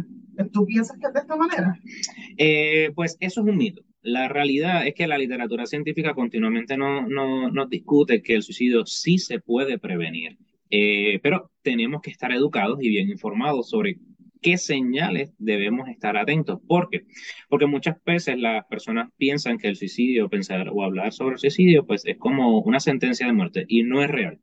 ¿Tú 0.52 0.66
piensas 0.66 0.98
que 0.98 1.08
es 1.08 1.14
de 1.14 1.20
esta 1.20 1.36
manera? 1.36 1.78
Eh, 2.38 2.92
pues 2.96 3.18
eso 3.20 3.42
es 3.42 3.48
un 3.48 3.58
mito. 3.58 3.84
La 4.02 4.30
realidad 4.30 4.88
es 4.88 4.94
que 4.94 5.08
la 5.08 5.18
literatura 5.18 5.66
científica 5.66 6.14
continuamente 6.14 6.78
nos 6.78 7.08
no, 7.10 7.66
discute 7.66 8.22
que 8.22 8.36
el 8.36 8.44
suicidio 8.44 8.86
sí 8.86 9.18
se 9.18 9.40
puede 9.40 9.78
prevenir. 9.78 10.38
Eh, 10.70 11.20
pero 11.24 11.52
tenemos 11.62 12.02
que 12.02 12.12
estar 12.12 12.32
educados 12.32 12.80
y 12.82 12.90
bien 12.90 13.10
informados 13.10 13.70
sobre 13.70 13.98
qué 14.42 14.58
señales 14.58 15.34
debemos 15.38 15.90
estar 15.90 16.18
atentos. 16.18 16.60
¿Por 16.68 16.90
qué? 16.90 17.06
Porque 17.50 17.66
muchas 17.66 17.98
veces 18.06 18.38
las 18.38 18.66
personas 18.68 19.10
piensan 19.18 19.58
que 19.58 19.68
el 19.68 19.76
suicidio, 19.76 20.30
pensar 20.30 20.70
o 20.72 20.84
hablar 20.84 21.14
sobre 21.14 21.34
el 21.34 21.40
suicidio, 21.40 21.86
pues 21.86 22.06
es 22.06 22.18
como 22.18 22.60
una 22.60 22.80
sentencia 22.80 23.28
de 23.28 23.34
muerte 23.34 23.66
y 23.68 23.84
no 23.84 24.02
es 24.02 24.10
real 24.10 24.40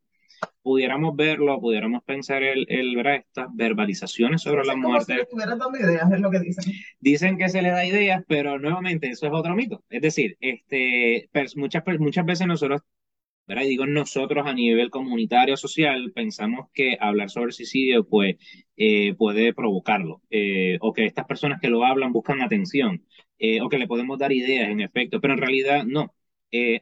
pudiéramos 0.67 1.15
verlo, 1.15 1.61
pudiéramos 1.61 2.03
pensar 2.03 2.43
el, 2.43 2.67
el 2.69 2.97
¿verdad? 2.97 3.17
estas 3.17 3.47
verbalizaciones 3.55 4.43
sobre 4.43 4.65
la 4.65 4.75
muerte. 4.75 5.25
Si 5.31 5.39
dando 5.39 5.71
ideas, 5.79 6.11
es 6.11 6.21
lo 6.21 6.29
que 6.29 6.41
dicen. 6.41 6.75
Dicen 6.99 7.39
que 7.39 7.49
se 7.49 7.63
le 7.63 7.71
da 7.71 7.87
ideas, 7.87 8.25
pero 8.27 8.59
nuevamente 8.59 9.09
eso 9.09 9.27
es 9.27 9.33
otro 9.33 9.55
mito. 9.55 9.85
Es 9.89 10.03
decir, 10.03 10.37
este, 10.41 11.31
muchas, 11.55 11.85
muchas 12.01 12.27
veces 12.27 12.49
nosotros, 12.49 12.83
¿verdad? 13.47 13.65
Y 13.65 13.69
digo 13.69 13.87
nosotros 13.87 14.47
a 14.47 14.53
nivel 14.53 14.91
comunitario, 14.91 15.57
social, 15.57 16.13
pensamos 16.13 16.69
que 16.73 16.97
hablar 17.01 17.31
sobre 17.31 17.53
suicidio 17.53 18.07
pues, 18.09 18.37
eh, 18.77 19.15
puede 19.15 19.55
provocarlo, 19.55 20.23
eh, 20.31 20.79
o 20.81 20.93
que 20.93 21.05
estas 21.07 21.27
personas 21.27 21.61
que 21.61 21.69
lo 21.69 21.85
hablan 21.85 22.13
buscan 22.13 22.43
atención, 22.43 23.05
eh, 23.39 23.61
o 23.61 23.69
que 23.69 23.79
le 23.79 23.87
podemos 23.87 24.19
dar 24.19 24.33
ideas, 24.33 24.71
en 24.71 24.81
efecto, 24.81 25.21
pero 25.21 25.35
en 25.35 25.41
realidad 25.41 25.85
no. 25.85 26.13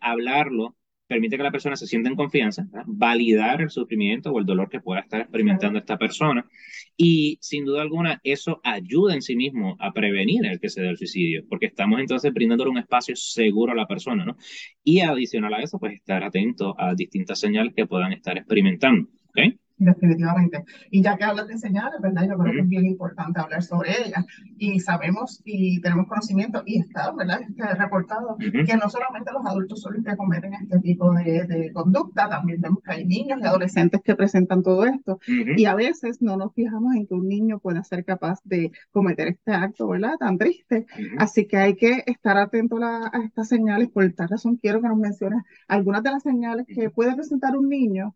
hablarlo 0.00 0.76
permite 1.06 1.36
que 1.36 1.42
la 1.42 1.50
persona 1.50 1.76
se 1.76 1.86
sienta 1.86 2.08
en 2.08 2.16
confianza, 2.16 2.66
validar 2.86 3.60
el 3.60 3.70
sufrimiento 3.70 4.30
o 4.30 4.38
el 4.38 4.46
dolor 4.46 4.68
que 4.68 4.80
pueda 4.80 5.00
estar 5.00 5.20
experimentando 5.20 5.78
esta 5.78 5.98
persona 5.98 6.46
y 6.96 7.38
sin 7.40 7.64
duda 7.64 7.82
alguna 7.82 8.20
eso 8.24 8.60
ayuda 8.62 9.14
en 9.14 9.22
sí 9.22 9.36
mismo 9.36 9.76
a 9.80 9.92
prevenir 9.92 10.46
el 10.46 10.60
que 10.60 10.68
se 10.68 10.82
dé 10.82 10.88
el 10.88 10.96
suicidio, 10.96 11.44
porque 11.48 11.66
estamos 11.66 12.00
entonces 12.00 12.32
brindando 12.32 12.70
un 12.70 12.78
espacio 12.78 13.14
seguro 13.16 13.72
a 13.72 13.76
la 13.76 13.86
persona, 13.86 14.24
¿no? 14.24 14.36
Y 14.82 15.00
adicional 15.00 15.54
a 15.54 15.62
eso, 15.62 15.78
pues 15.78 15.94
estar 15.94 16.24
atento 16.24 16.74
a 16.78 16.94
distintas 16.94 17.38
señales 17.38 17.74
que 17.74 17.86
puedan 17.86 18.12
estar 18.12 18.36
experimentando, 18.38 19.08
¿ok? 19.28 19.54
Definitivamente. 19.76 20.64
Y 20.90 21.02
ya 21.02 21.16
que 21.16 21.24
hablas 21.24 21.48
de 21.48 21.58
señales, 21.58 22.00
¿verdad? 22.00 22.28
Yo 22.28 22.38
creo 22.38 22.52
que 22.52 22.60
es 22.60 22.68
bien 22.68 22.86
importante 22.86 23.40
hablar 23.40 23.62
sobre 23.62 23.90
ellas. 23.90 24.24
Y 24.58 24.80
sabemos 24.80 25.40
y 25.44 25.80
tenemos 25.80 26.06
conocimiento 26.06 26.62
y 26.64 26.80
está, 26.80 27.12
¿verdad? 27.12 27.40
Está 27.42 27.74
reportado 27.74 28.36
que 28.38 28.76
no 28.76 28.88
solamente 28.88 29.32
los 29.32 29.44
adultos 29.46 29.80
son 29.80 29.94
los 29.94 30.04
que 30.04 30.16
cometen 30.16 30.54
este 30.54 30.78
tipo 30.80 31.12
de, 31.12 31.44
de, 31.44 31.72
conducta, 31.72 32.28
también 32.28 32.60
vemos 32.60 32.82
que 32.84 32.92
hay 32.92 33.04
niños 33.04 33.40
y 33.40 33.46
adolescentes 33.46 34.00
que 34.02 34.14
presentan 34.14 34.62
todo 34.62 34.84
esto. 34.84 35.18
Y 35.26 35.64
a 35.64 35.74
veces 35.74 36.22
no 36.22 36.36
nos 36.36 36.54
fijamos 36.54 36.94
en 36.94 37.06
que 37.06 37.14
un 37.14 37.28
niño 37.28 37.58
pueda 37.58 37.82
ser 37.82 38.04
capaz 38.04 38.40
de 38.44 38.70
cometer 38.90 39.28
este 39.28 39.52
acto, 39.52 39.88
¿verdad? 39.88 40.16
Tan 40.18 40.38
triste. 40.38 40.86
Así 41.18 41.46
que 41.46 41.56
hay 41.56 41.76
que 41.76 42.02
estar 42.06 42.36
atento 42.36 42.78
a, 42.82 43.10
a 43.12 43.24
estas 43.24 43.48
señales. 43.48 43.88
Por 43.90 44.10
tal 44.12 44.28
razón, 44.28 44.56
quiero 44.56 44.80
que 44.80 44.88
nos 44.88 44.98
menciones 44.98 45.42
algunas 45.68 46.02
de 46.02 46.10
las 46.10 46.22
señales 46.22 46.66
que 46.66 46.90
puede 46.90 47.14
presentar 47.14 47.56
un 47.56 47.68
niño 47.68 48.14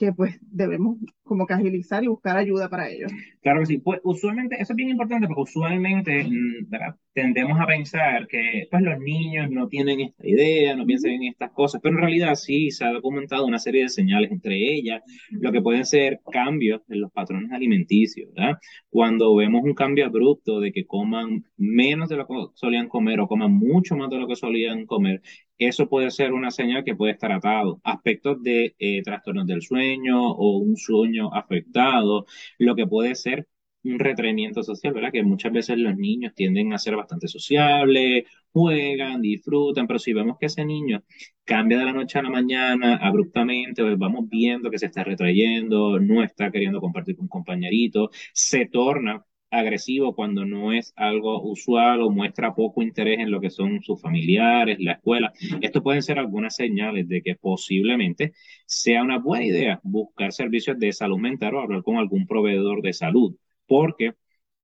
que 0.00 0.14
pues 0.14 0.38
debemos 0.40 0.96
como 1.22 1.46
que 1.46 1.52
agilizar 1.52 2.02
y 2.02 2.06
buscar 2.06 2.38
ayuda 2.38 2.70
para 2.70 2.88
ellos. 2.88 3.12
Claro 3.42 3.60
que 3.60 3.66
sí, 3.66 3.78
pues 3.78 4.00
usualmente, 4.02 4.56
eso 4.58 4.72
es 4.72 4.76
bien 4.76 4.88
importante 4.88 5.26
porque 5.26 5.42
usualmente 5.42 6.24
mm, 6.24 6.70
tendemos 7.12 7.60
a 7.60 7.66
pensar 7.66 8.26
que 8.26 8.66
pues 8.70 8.82
los 8.82 8.98
niños 8.98 9.50
no 9.50 9.68
tienen 9.68 10.00
esta 10.00 10.26
idea, 10.26 10.74
no 10.74 10.86
piensan 10.86 11.10
en 11.12 11.24
estas 11.24 11.50
cosas, 11.52 11.82
pero 11.82 11.96
en 11.96 12.00
realidad 12.00 12.34
sí 12.34 12.70
se 12.70 12.86
ha 12.86 12.92
documentado 12.92 13.44
una 13.44 13.58
serie 13.58 13.82
de 13.82 13.88
señales, 13.90 14.32
entre 14.32 14.56
ellas 14.56 15.02
lo 15.32 15.52
que 15.52 15.60
pueden 15.60 15.84
ser 15.84 16.20
cambios 16.32 16.80
en 16.88 17.02
los 17.02 17.12
patrones 17.12 17.52
alimenticios, 17.52 18.32
¿verdad? 18.34 18.58
Cuando 18.88 19.36
vemos 19.36 19.62
un 19.64 19.74
cambio 19.74 20.06
abrupto 20.06 20.60
de 20.60 20.72
que 20.72 20.86
coman 20.86 21.44
menos 21.58 22.08
de 22.08 22.16
lo 22.16 22.26
que 22.26 22.34
solían 22.54 22.88
comer 22.88 23.20
o 23.20 23.28
coman 23.28 23.52
mucho 23.52 23.96
más 23.96 24.08
de 24.08 24.16
lo 24.16 24.26
que 24.26 24.34
solían 24.34 24.86
comer, 24.86 25.20
eso 25.60 25.88
puede 25.88 26.10
ser 26.10 26.32
una 26.32 26.50
señal 26.50 26.84
que 26.84 26.94
puede 26.96 27.12
estar 27.12 27.32
atado. 27.32 27.80
Aspectos 27.84 28.42
de 28.42 28.74
eh, 28.78 29.02
trastornos 29.02 29.46
del 29.46 29.62
sueño 29.62 30.30
o 30.32 30.58
un 30.58 30.76
sueño 30.76 31.32
afectado, 31.34 32.26
lo 32.58 32.74
que 32.76 32.86
puede 32.86 33.14
ser 33.14 33.46
un 33.84 33.98
retraimiento 33.98 34.62
social, 34.62 34.92
¿verdad? 34.92 35.12
Que 35.12 35.22
muchas 35.22 35.52
veces 35.52 35.78
los 35.78 35.96
niños 35.96 36.34
tienden 36.34 36.72
a 36.72 36.78
ser 36.78 36.96
bastante 36.96 37.28
sociables, 37.28 38.24
juegan, 38.52 39.22
disfrutan, 39.22 39.86
pero 39.86 39.98
si 39.98 40.12
vemos 40.12 40.36
que 40.38 40.46
ese 40.46 40.64
niño 40.64 41.02
cambia 41.44 41.78
de 41.78 41.84
la 41.86 41.92
noche 41.92 42.18
a 42.18 42.22
la 42.22 42.30
mañana 42.30 42.96
abruptamente, 42.96 43.82
pues 43.82 43.96
vamos 43.98 44.28
viendo 44.28 44.70
que 44.70 44.78
se 44.78 44.86
está 44.86 45.04
retrayendo, 45.04 45.98
no 45.98 46.22
está 46.22 46.50
queriendo 46.50 46.80
compartir 46.80 47.16
con 47.16 47.24
un 47.24 47.28
compañerito, 47.28 48.10
se 48.32 48.66
torna 48.66 49.24
agresivo 49.50 50.14
cuando 50.14 50.44
no 50.44 50.72
es 50.72 50.92
algo 50.96 51.42
usual 51.42 52.02
o 52.02 52.10
muestra 52.10 52.54
poco 52.54 52.82
interés 52.82 53.18
en 53.20 53.30
lo 53.30 53.40
que 53.40 53.50
son 53.50 53.82
sus 53.82 54.00
familiares, 54.00 54.78
la 54.80 54.92
escuela. 54.92 55.32
Esto 55.60 55.82
pueden 55.82 56.02
ser 56.02 56.18
algunas 56.18 56.54
señales 56.56 57.08
de 57.08 57.22
que 57.22 57.34
posiblemente 57.36 58.32
sea 58.66 59.02
una 59.02 59.18
buena 59.18 59.44
idea 59.46 59.80
buscar 59.82 60.32
servicios 60.32 60.78
de 60.78 60.92
salud 60.92 61.18
mental 61.18 61.54
o 61.54 61.60
hablar 61.60 61.82
con 61.82 61.96
algún 61.96 62.26
proveedor 62.26 62.82
de 62.82 62.92
salud, 62.92 63.36
porque 63.66 64.14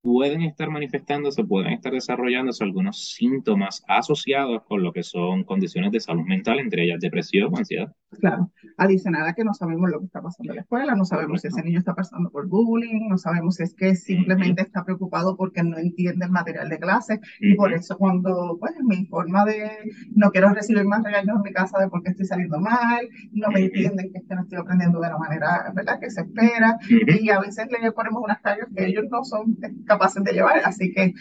pueden 0.06 0.42
estar 0.42 0.70
manifestándose, 0.70 1.42
pueden 1.42 1.72
estar 1.72 1.92
desarrollándose 1.92 2.62
algunos 2.62 3.12
síntomas 3.16 3.82
asociados 3.88 4.62
con 4.62 4.80
lo 4.80 4.92
que 4.92 5.02
son 5.02 5.42
condiciones 5.42 5.90
de 5.90 5.98
salud 5.98 6.22
mental, 6.22 6.60
entre 6.60 6.84
ellas 6.84 7.00
depresión 7.00 7.52
o 7.52 7.58
ansiedad. 7.58 7.92
Claro, 8.20 8.52
adicional 8.78 9.26
a 9.26 9.34
que 9.34 9.42
no 9.42 9.52
sabemos 9.52 9.90
lo 9.90 9.98
que 9.98 10.06
está 10.06 10.22
pasando 10.22 10.52
en 10.52 10.56
la 10.56 10.62
escuela, 10.62 10.94
no 10.94 11.04
sabemos 11.04 11.40
si 11.40 11.48
ese 11.48 11.60
niño 11.60 11.80
está 11.80 11.92
pasando 11.92 12.30
por 12.30 12.46
bullying, 12.46 13.08
no 13.08 13.18
sabemos 13.18 13.56
si 13.56 13.64
es 13.64 13.74
que 13.74 13.96
simplemente 13.96 14.62
está 14.62 14.84
preocupado 14.84 15.36
porque 15.36 15.64
no 15.64 15.76
entiende 15.76 16.24
el 16.24 16.30
material 16.30 16.68
de 16.68 16.78
clase 16.78 17.20
y 17.40 17.54
por 17.56 17.72
eso 17.72 17.98
cuando 17.98 18.56
pues 18.60 18.74
me 18.84 18.94
informa 18.94 19.44
de 19.44 19.70
no 20.14 20.30
quiero 20.30 20.50
recibir 20.50 20.84
más 20.84 21.02
regaños 21.02 21.36
en 21.36 21.42
mi 21.42 21.52
casa 21.52 21.80
de 21.80 21.88
por 21.88 22.04
qué 22.04 22.10
estoy 22.10 22.26
saliendo 22.26 22.60
mal, 22.60 23.08
no 23.32 23.48
me 23.50 23.64
entienden 23.64 24.12
que 24.12 24.18
es 24.18 24.24
que 24.28 24.34
no 24.36 24.42
estoy 24.42 24.58
aprendiendo 24.58 25.00
de 25.00 25.08
la 25.08 25.18
manera 25.18 25.72
¿verdad? 25.74 25.98
que 26.00 26.10
se 26.10 26.20
espera 26.20 26.78
y 26.88 27.28
a 27.30 27.40
veces 27.40 27.66
le 27.82 27.90
ponemos 27.90 28.22
unas 28.22 28.40
cargas 28.40 28.68
que 28.74 28.86
ellos 28.86 29.04
no 29.10 29.24
son 29.24 29.56
capaces 29.84 29.95
de 30.24 30.32
llevar, 30.32 30.60
así 30.64 30.92
que 30.92 31.02
eh, 31.04 31.14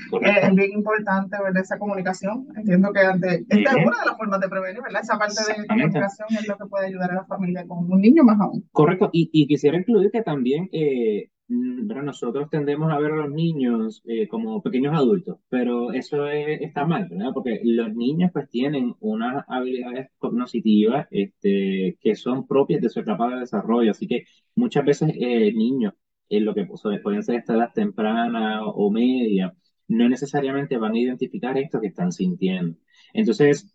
es 0.43 0.55
bien 0.55 0.71
importante 0.71 1.37
ver 1.41 1.57
esa 1.57 1.77
comunicación, 1.77 2.47
entiendo 2.55 2.91
que 2.93 3.01
esta 3.01 3.71
es 3.71 3.75
una 3.75 3.99
de 3.99 4.05
las 4.05 4.17
formas 4.17 4.39
de 4.39 4.49
prevenir, 4.49 4.81
¿verdad? 4.81 5.01
Esa 5.01 5.17
parte 5.17 5.41
de 5.47 5.67
comunicación 5.67 6.27
es 6.31 6.47
lo 6.47 6.57
que 6.57 6.65
puede 6.65 6.87
ayudar 6.87 7.11
a 7.11 7.15
la 7.15 7.25
familia 7.25 7.65
con 7.67 7.91
un 7.91 8.01
niño 8.01 8.23
más 8.23 8.39
aún. 8.39 8.67
Correcto, 8.71 9.09
y, 9.11 9.29
y 9.33 9.47
quisiera 9.47 9.77
incluir 9.77 10.11
que 10.11 10.21
también 10.21 10.69
eh, 10.71 11.29
nosotros 11.47 12.49
tendemos 12.49 12.91
a 12.91 12.99
ver 12.99 13.11
a 13.11 13.17
los 13.17 13.31
niños 13.31 14.01
eh, 14.05 14.27
como 14.27 14.61
pequeños 14.61 14.95
adultos, 14.95 15.37
pero 15.49 15.91
eso 15.91 16.27
está 16.27 16.85
mal, 16.85 17.07
¿verdad? 17.09 17.31
Porque 17.33 17.61
los 17.63 17.93
niños 17.93 18.31
pues 18.33 18.49
tienen 18.49 18.95
unas 18.99 19.45
habilidades 19.47 20.09
cognitivas 20.17 21.07
este, 21.11 21.97
que 22.01 22.15
son 22.15 22.47
propias 22.47 22.81
de 22.81 22.89
su 22.89 22.99
etapa 22.99 23.29
de 23.29 23.39
desarrollo, 23.41 23.91
así 23.91 24.07
que 24.07 24.25
muchas 24.55 24.85
veces 24.85 25.13
eh, 25.15 25.53
niños, 25.53 25.93
en 26.29 26.45
lo 26.45 26.53
que 26.53 26.65
pueden 27.03 27.23
ser 27.23 27.35
esta 27.35 27.53
edad 27.53 27.71
temprana 27.73 28.65
o 28.65 28.91
media, 28.91 29.53
no 29.87 30.09
necesariamente 30.09 30.77
van 30.77 30.93
a 30.93 30.99
identificar 30.99 31.57
esto 31.57 31.79
que 31.79 31.87
están 31.87 32.11
sintiendo. 32.11 32.77
Entonces, 33.13 33.71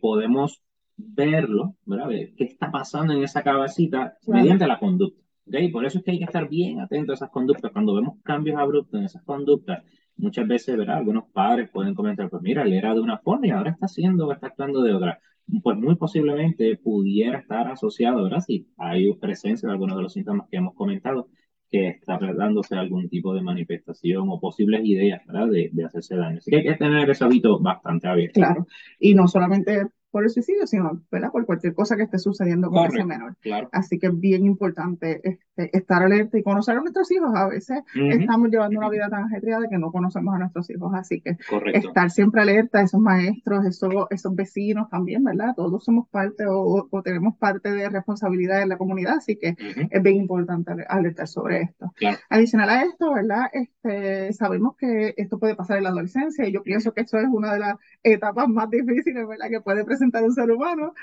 podemos 0.00 0.62
verlo, 0.96 1.76
¿verdad? 1.86 2.08
Ver 2.08 2.34
qué 2.36 2.44
está 2.44 2.70
pasando 2.70 3.12
en 3.12 3.22
esa 3.22 3.42
cabecita 3.42 4.18
mediante 4.26 4.66
la 4.66 4.78
conducta. 4.78 5.22
¿okay? 5.46 5.70
Por 5.70 5.84
eso 5.84 5.98
es 5.98 6.04
que 6.04 6.10
hay 6.12 6.18
que 6.18 6.24
estar 6.24 6.48
bien 6.48 6.80
atento 6.80 7.12
a 7.12 7.14
esas 7.14 7.30
conductas. 7.30 7.72
Cuando 7.72 7.94
vemos 7.94 8.18
cambios 8.22 8.58
abruptos 8.58 8.98
en 8.98 9.06
esas 9.06 9.22
conductas, 9.22 9.82
muchas 10.16 10.46
veces, 10.46 10.76
¿verdad? 10.76 10.98
Algunos 10.98 11.24
padres 11.32 11.70
pueden 11.70 11.94
comentar, 11.94 12.28
pues 12.28 12.42
mira, 12.42 12.62
él 12.62 12.74
era 12.74 12.92
de 12.94 13.00
una 13.00 13.18
forma 13.18 13.46
y 13.46 13.50
ahora 13.50 13.70
está 13.70 13.86
haciendo 13.86 14.26
o 14.26 14.32
está 14.32 14.48
actuando 14.48 14.82
de 14.82 14.92
otra. 14.92 15.20
Pues 15.62 15.76
muy 15.78 15.96
posiblemente 15.96 16.76
pudiera 16.76 17.38
estar 17.38 17.68
asociado, 17.68 18.22
¿verdad? 18.22 18.40
Si 18.40 18.68
hay 18.76 19.12
presencia 19.14 19.66
de 19.66 19.72
algunos 19.72 19.96
de 19.96 20.02
los 20.02 20.12
síntomas 20.12 20.48
que 20.50 20.58
hemos 20.58 20.74
comentado, 20.74 21.28
que 21.70 21.88
está 21.88 22.18
dándose 22.18 22.74
algún 22.74 23.08
tipo 23.08 23.32
de 23.32 23.42
manifestación 23.42 24.28
o 24.28 24.40
posibles 24.40 24.84
ideas. 24.84 25.22
De, 25.26 25.70
de 25.72 25.84
hacerse 25.84 26.16
daño. 26.16 26.38
Así 26.38 26.50
que 26.50 26.58
hay 26.58 26.64
que 26.64 26.74
tener 26.74 27.08
ese 27.08 27.24
hábito 27.24 27.60
bastante 27.60 28.08
abierto. 28.08 28.40
Claro. 28.40 28.66
Y 28.98 29.14
no 29.14 29.28
solamente 29.28 29.86
por 30.10 30.24
el 30.24 30.30
suicidio, 30.30 30.66
sino 30.66 31.00
¿verdad? 31.10 31.30
por 31.30 31.46
cualquier 31.46 31.74
cosa 31.74 31.96
que 31.96 32.02
esté 32.02 32.18
sucediendo 32.18 32.70
con 32.70 32.86
ese 32.86 33.04
menor. 33.04 33.36
Así 33.72 33.98
que 33.98 34.08
es 34.08 34.18
bien 34.18 34.44
importante 34.44 35.20
este, 35.22 35.76
estar 35.76 36.02
alerta 36.02 36.38
y 36.38 36.42
conocer 36.42 36.76
a 36.76 36.80
nuestros 36.80 37.10
hijos. 37.12 37.30
A 37.34 37.48
veces 37.48 37.80
estamos 37.94 38.48
llevando 38.50 38.78
una 38.78 38.88
vida 38.88 39.08
tan 39.08 39.24
ajetreada 39.24 39.68
que 39.68 39.78
no 39.78 39.92
conocemos 39.92 40.34
a 40.34 40.38
nuestros 40.38 40.68
hijos, 40.70 40.92
así 40.94 41.20
que 41.20 41.36
estar 41.74 42.10
siempre 42.10 42.42
alerta, 42.42 42.80
esos 42.80 43.00
maestros, 43.00 43.64
esos, 43.66 43.92
esos 44.10 44.34
vecinos 44.34 44.88
también, 44.90 45.22
¿verdad? 45.22 45.54
Todos 45.54 45.84
somos 45.84 46.08
parte 46.08 46.44
o, 46.48 46.88
tenemos 47.04 47.36
parte 47.38 47.70
de 47.72 47.88
responsabilidad 47.88 48.62
en 48.62 48.70
la 48.70 48.78
comunidad, 48.78 49.18
así 49.18 49.36
que 49.36 49.56
es 49.90 50.02
bien 50.02 50.16
importante 50.16 50.72
alertar 50.88 51.28
sobre 51.28 51.62
esto. 51.62 51.92
Adicional 52.28 52.70
a 52.70 52.82
esto, 52.82 53.12
¿verdad? 53.12 53.46
Este, 53.52 54.32
sabemos 54.32 54.76
que 54.76 55.14
esto 55.16 55.38
puede 55.38 55.54
pasar 55.54 55.78
en 55.78 55.84
la 55.84 55.90
adolescencia 55.90 56.46
y 56.48 56.52
yo 56.52 56.62
pienso 56.62 56.92
que 56.92 57.02
esto 57.02 57.18
es 57.18 57.26
una 57.30 57.52
de 57.52 57.60
las 57.60 57.76
etapas 58.02 58.48
más 58.48 58.68
difíciles, 58.70 59.26
¿verdad? 59.26 59.48
Que 59.50 59.60
puede 59.60 59.84
presentar 59.84 59.99
un 60.00 60.32
ser 60.32 60.50
humano. 60.50 60.94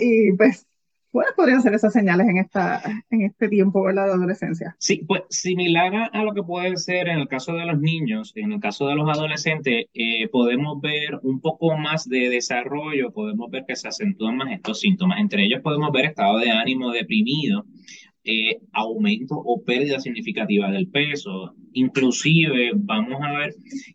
Y 0.00 0.32
pues, 0.32 0.66
¿cuáles 1.10 1.32
podrían 1.34 1.62
ser 1.62 1.74
esas 1.74 1.92
señales 1.92 2.26
en, 2.28 2.38
esta, 2.38 2.82
en 3.10 3.22
este 3.22 3.48
tiempo, 3.48 3.82
¿verdad? 3.82 4.06
De 4.06 4.12
adolescencia. 4.12 4.74
Sí, 4.78 5.04
pues 5.06 5.22
similar 5.30 6.10
a 6.12 6.22
lo 6.24 6.34
que 6.34 6.42
puede 6.42 6.76
ser 6.76 7.08
en 7.08 7.20
el 7.20 7.28
caso 7.28 7.52
de 7.52 7.66
los 7.66 7.80
niños, 7.80 8.32
en 8.34 8.52
el 8.52 8.60
caso 8.60 8.88
de 8.88 8.96
los 8.96 9.08
adolescentes, 9.08 9.86
eh, 9.94 10.28
podemos 10.28 10.80
ver 10.80 11.20
un 11.22 11.40
poco 11.40 11.76
más 11.76 12.08
de 12.08 12.28
desarrollo, 12.28 13.12
podemos 13.12 13.50
ver 13.50 13.64
que 13.66 13.76
se 13.76 13.88
acentúan 13.88 14.36
más 14.36 14.50
estos 14.52 14.80
síntomas. 14.80 15.20
Entre 15.20 15.44
ellos 15.44 15.60
podemos 15.62 15.92
ver 15.92 16.06
estado 16.06 16.38
de 16.38 16.50
ánimo 16.50 16.90
deprimido, 16.90 17.64
eh, 18.24 18.58
aumento 18.72 19.34
o 19.36 19.62
pérdida 19.62 20.00
significativa 20.00 20.70
del 20.70 20.88
peso. 20.88 21.54
Inclusive 21.72 22.72
vamos 22.74 23.20
a 23.22 23.32
ver 23.38 23.54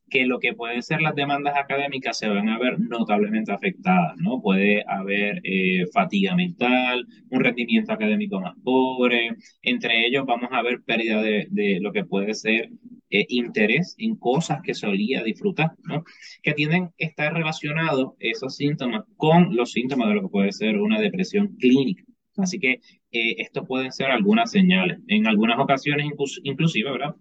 que 0.09 0.25
lo 0.25 0.39
que 0.39 0.53
pueden 0.53 0.83
ser 0.83 1.01
las 1.01 1.15
demandas 1.15 1.55
académicas 1.57 2.17
se 2.17 2.27
van 2.29 2.50
a 2.50 2.59
ver 2.59 2.79
notablemente 2.79 3.51
afectadas, 3.51 4.15
¿no? 4.17 4.41
Puede 4.41 4.83
haber 4.88 5.41
eh, 5.43 5.86
fatiga 5.93 6.36
mental, 6.36 7.07
un 7.29 7.39
rendimiento 7.41 7.93
académico 7.93 8.39
más 8.39 8.55
pobre, 8.63 9.31
entre 9.62 10.05
ellos 10.07 10.25
vamos 10.25 10.50
a 10.51 10.62
ver 10.62 10.81
pérdida 10.86 11.21
de, 11.21 11.48
de 11.50 11.79
lo 11.79 11.91
que 11.91 12.05
puede 12.05 12.33
ser 12.33 12.69
eh, 13.12 13.25
interés 13.29 13.95
en 13.98 14.15
cosas 14.15 14.62
que 14.62 14.75
solía 14.75 15.24
disfrutar, 15.24 15.71
¿no? 15.83 16.03
Que 16.43 16.53
tienen 16.53 16.89
que 16.95 17.05
estar 17.05 17.33
relacionados 17.33 18.13
esos 18.19 18.55
síntomas 18.55 19.03
con 19.17 19.55
los 19.55 19.71
síntomas 19.71 20.09
de 20.09 20.15
lo 20.15 20.21
que 20.21 20.27
puede 20.29 20.51
ser 20.51 20.77
una 20.77 21.00
depresión 21.00 21.55
clínica. 21.57 22.03
Así 22.41 22.60
que 22.60 22.81
eh, 23.12 23.36
esto 23.38 23.65
pueden 23.65 23.91
ser 23.91 24.08
algunas 24.08 24.51
señales. 24.51 25.00
En 25.08 25.27
algunas 25.27 25.60
ocasiones, 25.60 26.08
inclusive, 26.43 26.91
¿verdad? 26.91 27.15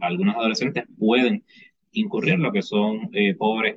Algunos 0.00 0.36
adolescentes 0.36 0.84
pueden 0.98 1.44
incurrir 1.92 2.38
lo 2.38 2.52
que 2.52 2.62
son 2.62 3.10
eh, 3.12 3.34
pobres 3.34 3.76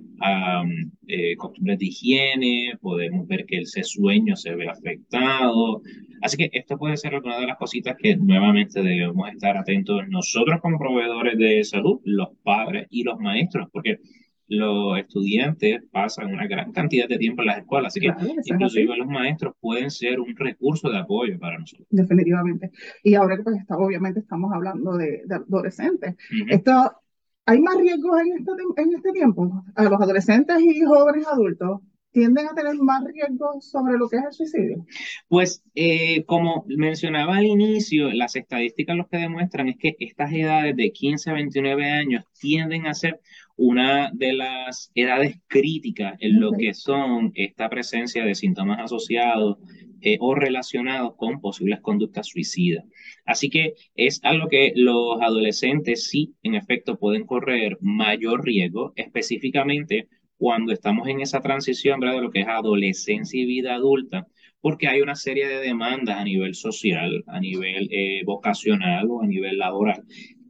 eh, 1.08 1.36
costumbres 1.36 1.80
de 1.80 1.86
higiene, 1.86 2.74
podemos 2.80 3.28
ver 3.28 3.46
que 3.46 3.62
ese 3.62 3.84
sueño 3.84 4.36
se 4.36 4.56
ve 4.56 4.70
afectado. 4.70 5.82
Así 6.22 6.38
que 6.38 6.50
esto 6.54 6.78
puede 6.78 6.96
ser 6.98 7.16
una 7.16 7.40
de 7.40 7.48
las 7.48 7.58
cositas 7.58 7.96
que 7.98 8.16
nuevamente 8.16 8.82
debemos 8.82 9.30
estar 9.30 9.58
atentos 9.58 10.08
nosotros 10.08 10.62
como 10.62 10.78
proveedores 10.78 11.38
de 11.38 11.64
salud, 11.64 12.00
los 12.06 12.30
padres 12.44 12.88
y 12.90 13.04
los 13.04 13.20
maestros, 13.20 13.68
porque 13.72 14.00
los 14.48 15.00
estudiantes 15.00 15.82
pasan 15.92 16.34
una 16.34 16.48
gran 16.48 16.72
cantidad 16.72 17.08
de 17.08 17.18
tiempo 17.18 17.42
en 17.42 17.48
las 17.48 17.58
escuelas, 17.60 17.94
así 17.94 18.00
que 18.00 18.14
inclusive 18.46 18.98
los 18.98 19.08
maestros 19.08 19.54
pueden 19.60 19.90
ser 19.90 20.20
un 20.20 20.36
recurso 20.36 20.90
de 20.90 21.00
apoyo 21.00 21.40
para 21.40 21.58
nosotros. 21.58 21.88
Definitivamente. 21.90 22.72
Y 23.04 23.16
ahora 23.16 23.38
que 23.38 23.44
pues 23.44 23.58
está, 23.58 23.78
obviamente 23.78 24.20
estamos 24.20 24.52
hablando 24.54 24.98
de, 24.98 25.22
adolescentes, 25.30 26.16
esto, 26.50 26.92
¿hay 27.46 27.60
más 27.62 27.78
riesgos 27.78 28.20
en 28.22 28.38
este, 28.38 28.52
en 28.82 28.94
este 28.94 29.12
tiempo? 29.12 29.64
A 29.76 29.84
los 29.84 30.02
adolescentes 30.02 30.58
y 30.62 30.82
jóvenes 30.82 31.28
adultos 31.28 31.82
tienden 32.14 32.48
a 32.48 32.54
tener 32.54 32.76
más 32.76 33.04
riesgos 33.04 33.70
sobre 33.70 33.98
lo 33.98 34.08
que 34.08 34.18
es 34.18 34.24
el 34.24 34.34
suicidio? 34.34 34.86
Pues 35.28 35.64
eh, 35.76 36.24
como 36.26 36.64
mencionaba 36.68 37.38
al 37.38 37.46
inicio, 37.46 38.12
las 38.14 38.36
estadísticas 38.36 38.96
lo 38.96 39.08
que 39.08 39.18
demuestran 39.18 39.68
es 39.68 39.78
que 39.78 39.96
estas 40.00 40.32
edades 40.32 40.76
de 40.78 40.92
15 40.92 41.32
a 41.32 41.34
29 41.34 41.92
años 41.92 42.24
tienden 42.40 42.86
a 42.86 42.94
ser 42.94 43.20
una 43.56 44.12
de 44.14 44.34
las 44.34 44.92
edades 44.96 45.38
críticas 45.48 46.16
en 46.20 46.40
lo 46.40 46.52
que 46.52 46.74
son 46.74 47.32
esta 47.36 47.70
presencia 47.70 48.26
de 48.26 48.36
síntomas 48.36 48.80
asociados 48.80 49.58
eh, 50.02 50.18
o 50.20 50.36
relacionados 50.36 51.16
con 51.16 51.40
posibles 51.40 51.80
conductas 51.82 52.28
suicidas. 52.28 52.84
Así 53.26 53.50
que 53.50 53.76
es 53.96 54.20
algo 54.24 54.50
que 54.50 54.74
los 54.76 55.22
adolescentes 55.22 56.08
sí, 56.08 56.36
en 56.44 56.56
efecto, 56.56 56.98
pueden 56.98 57.26
correr 57.26 57.78
mayor 57.80 58.44
riesgo, 58.44 58.92
específicamente 58.96 60.10
cuando 60.36 60.74
estamos 60.74 61.08
en 61.08 61.22
esa 61.22 61.40
transición 61.40 62.02
de 62.02 62.20
lo 62.20 62.32
que 62.32 62.42
es 62.42 62.48
adolescencia 62.48 63.40
y 63.42 63.46
vida 63.46 63.76
adulta, 63.76 64.28
porque 64.60 64.88
hay 64.88 65.02
una 65.02 65.16
serie 65.16 65.48
de 65.48 65.60
demandas 65.60 66.18
a 66.18 66.24
nivel 66.24 66.56
social, 66.56 67.24
a 67.28 67.40
nivel 67.40 67.88
eh, 67.92 68.24
vocacional 68.26 69.08
o 69.10 69.22
a 69.22 69.28
nivel 69.28 69.58
laboral 69.58 70.04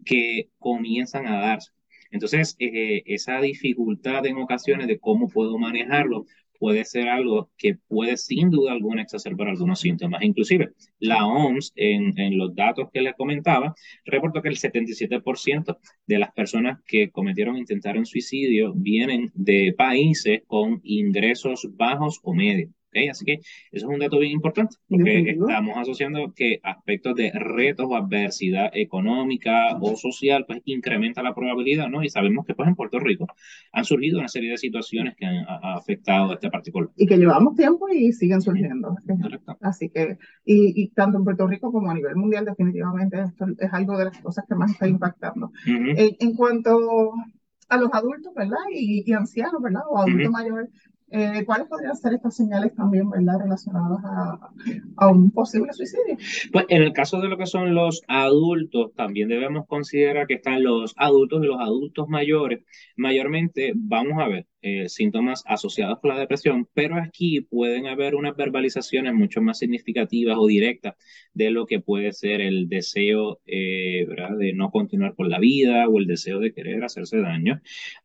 que 0.04 0.50
comienzan 0.58 1.28
a 1.28 1.40
darse. 1.40 1.72
Entonces, 2.14 2.56
eh, 2.60 3.02
esa 3.08 3.42
dificultad 3.42 4.26
en 4.28 4.38
ocasiones 4.38 4.88
de 4.88 5.00
cómo 5.00 5.28
puedo 5.28 5.58
manejarlo 5.58 6.26
puede 6.60 6.86
ser 6.86 7.10
algo 7.10 7.50
que 7.58 7.76
puede 7.88 8.16
sin 8.16 8.50
duda 8.50 8.72
alguna 8.72 9.02
exacerbar 9.02 9.50
algunos 9.50 9.82
síntomas. 9.82 10.22
Inclusive, 10.22 10.70
la 11.00 11.26
OMS, 11.26 11.74
en, 11.76 12.18
en 12.18 12.38
los 12.38 12.56
datos 12.56 12.90
que 12.94 13.02
les 13.02 13.16
comentaba, 13.16 13.74
reportó 14.06 14.42
que 14.42 14.50
el 14.50 14.58
77% 14.58 15.78
de 16.08 16.20
las 16.20 16.32
personas 16.32 16.80
que 16.86 17.10
cometieron 17.12 17.58
intentar 17.58 17.98
un 17.98 18.06
suicidio 18.06 18.74
vienen 18.76 19.32
de 19.34 19.74
países 19.78 20.44
con 20.48 20.80
ingresos 20.84 21.68
bajos 21.76 22.20
o 22.24 22.34
medios. 22.34 22.70
Así 23.10 23.26
que 23.26 23.34
eso 23.34 23.44
es 23.72 23.84
un 23.84 24.00
dato 24.00 24.20
bien 24.20 24.32
importante, 24.32 24.76
porque 24.88 25.32
estamos 25.32 25.78
asociando 25.78 26.34
que 26.34 26.60
aspectos 26.64 27.16
de 27.16 27.32
retos 27.32 27.88
o 27.90 27.96
adversidad 27.96 28.70
económica 28.74 29.78
o 29.80 29.96
social, 29.96 30.46
pues 30.46 30.62
incrementa 30.66 31.24
la 31.24 31.34
probabilidad, 31.34 31.90
¿no? 31.90 32.04
Y 32.04 32.10
sabemos 32.10 32.46
que 32.46 32.54
pues 32.54 32.68
en 32.68 32.76
Puerto 32.76 33.00
Rico 33.00 33.28
han 33.72 33.86
surgido 33.86 34.20
una 34.20 34.28
serie 34.28 34.52
de 34.52 34.58
situaciones 34.58 35.16
que 35.16 35.26
han 35.26 35.46
afectado 35.48 36.32
a 36.32 36.34
este 36.36 36.50
particular. 36.50 36.90
Y 36.96 37.06
que 37.06 37.18
llevamos 37.18 37.56
tiempo 37.56 37.88
y 37.90 38.12
siguen 38.12 38.42
surgiendo. 38.42 38.96
Así 39.62 39.90
que, 39.90 40.18
y, 40.46 40.90
tanto 40.90 41.18
en 41.18 41.24
Puerto 41.24 41.48
Rico 41.48 41.72
como 41.72 41.90
a 41.90 41.94
nivel 41.94 42.16
mundial, 42.16 42.46
definitivamente 42.46 43.22
esto 43.22 43.46
es 43.58 43.74
algo 43.74 43.98
de 43.98 44.06
las 44.06 44.20
cosas 44.20 44.46
que 44.48 44.56
más 44.56 44.72
está 44.72 44.88
impactando. 44.88 45.52
en, 45.66 46.36
cuanto 46.36 47.14
a 47.70 47.78
los 47.78 47.90
adultos, 47.94 48.34
¿verdad? 48.36 48.58
Y, 48.72 49.12
ancianos, 49.14 49.62
¿verdad? 49.62 49.84
O 49.90 50.00
adultos 50.00 50.32
mayores, 50.32 50.70
eh, 51.16 51.44
¿Cuáles 51.46 51.68
podrían 51.68 51.96
ser 51.96 52.14
estas 52.14 52.36
señales 52.36 52.74
también, 52.74 53.08
¿verdad?, 53.08 53.38
relacionadas 53.40 54.00
a, 54.98 55.08
un 55.08 55.30
posible 55.30 55.72
suicidio. 55.72 56.18
Pues 56.52 56.66
en 56.70 56.82
el 56.82 56.92
caso 56.92 57.22
de 57.22 57.28
lo 57.28 57.38
que 57.38 57.46
son 57.46 57.76
los 57.76 58.02
adultos, 58.08 58.94
también 58.96 59.30
debemos 59.30 59.68
considerar 59.68 60.26
que 60.26 60.36
están 60.36 60.64
los 60.64 60.96
adultos 60.98 61.44
y 61.44 61.48
los 61.48 61.60
adultos 61.60 62.08
mayores. 62.10 62.64
Mayormente, 62.98 63.74
vamos 63.76 64.14
a 64.20 64.28
ver, 64.28 64.48
eh, 64.64 64.90
síntomas 64.90 65.44
asociados 65.46 66.00
con 66.00 66.10
la 66.10 66.20
depresión, 66.20 66.68
pero 66.74 66.96
aquí 66.96 67.42
pueden 67.42 67.86
haber 67.86 68.16
unas 68.16 68.36
verbalizaciones 68.36 69.14
mucho 69.14 69.40
más 69.40 69.60
significativas 69.60 70.38
o 70.40 70.48
directas 70.48 70.96
de 71.34 71.52
lo 71.52 71.68
que 71.68 71.80
puede 71.80 72.12
ser 72.14 72.42
el 72.42 72.70
deseo 72.70 73.40
eh, 73.46 74.08
de 74.40 74.54
no 74.54 74.72
continuar 74.72 75.14
con 75.16 75.30
la 75.30 75.38
vida 75.38 75.88
o 75.88 76.00
el 76.00 76.08
deseo 76.08 76.40
de 76.40 76.54
querer 76.54 76.84
hacerse 76.84 77.20
daño. 77.20 77.62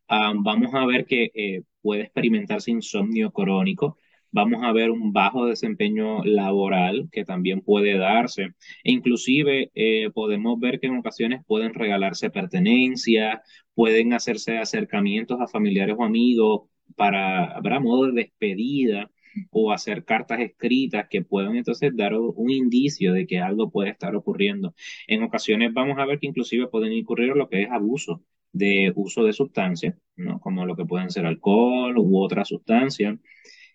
Ah, 0.07 0.33
vamos 0.35 0.73
a 0.73 0.85
ver 0.85 1.05
que 1.05 1.31
eh, 1.33 1.63
puede 1.81 2.03
experimentarse 2.03 2.71
insomnio 2.71 3.31
crónico, 3.31 3.97
vamos 4.31 4.63
a 4.63 4.71
ver 4.71 4.91
un 4.91 5.11
bajo 5.13 5.45
desempeño 5.45 6.23
laboral 6.23 7.09
que 7.11 7.25
también 7.25 7.61
puede 7.61 7.97
darse. 7.97 8.53
E 8.83 8.91
inclusive 8.91 9.71
podemos 10.13 10.59
ver 10.59 10.79
que 10.79 10.87
en 10.87 10.97
ocasiones 10.97 11.43
pueden 11.45 11.73
regalarse 11.73 12.29
pertenencias, 12.29 13.39
pueden 13.73 14.13
hacerse 14.13 14.57
acercamientos 14.57 15.39
a 15.41 15.47
familiares 15.47 15.95
o 15.97 16.03
amigos 16.03 16.69
para, 16.95 17.59
para 17.61 17.79
modo 17.79 18.07
de 18.07 18.23
despedida 18.23 19.09
o 19.51 19.71
hacer 19.71 20.05
cartas 20.05 20.39
escritas 20.41 21.07
que 21.09 21.21
puedan 21.21 21.55
entonces 21.55 21.95
dar 21.95 22.13
un 22.15 22.49
indicio 22.49 23.13
de 23.13 23.27
que 23.27 23.39
algo 23.39 23.71
puede 23.71 23.91
estar 23.91 24.15
ocurriendo. 24.15 24.73
En 25.07 25.23
ocasiones 25.23 25.73
vamos 25.73 25.97
a 25.99 26.05
ver 26.05 26.19
que 26.19 26.27
inclusive 26.27 26.67
pueden 26.67 26.93
incurrir 26.93 27.35
lo 27.35 27.47
que 27.47 27.63
es 27.63 27.71
abuso 27.71 28.23
de 28.51 28.91
uso 28.95 29.23
de 29.23 29.33
sustancias, 29.33 29.95
¿no? 30.15 30.39
como 30.39 30.65
lo 30.65 30.75
que 30.75 30.85
pueden 30.85 31.09
ser 31.11 31.25
alcohol 31.25 31.97
u 31.97 32.19
otra 32.21 32.45
sustancia. 32.45 33.17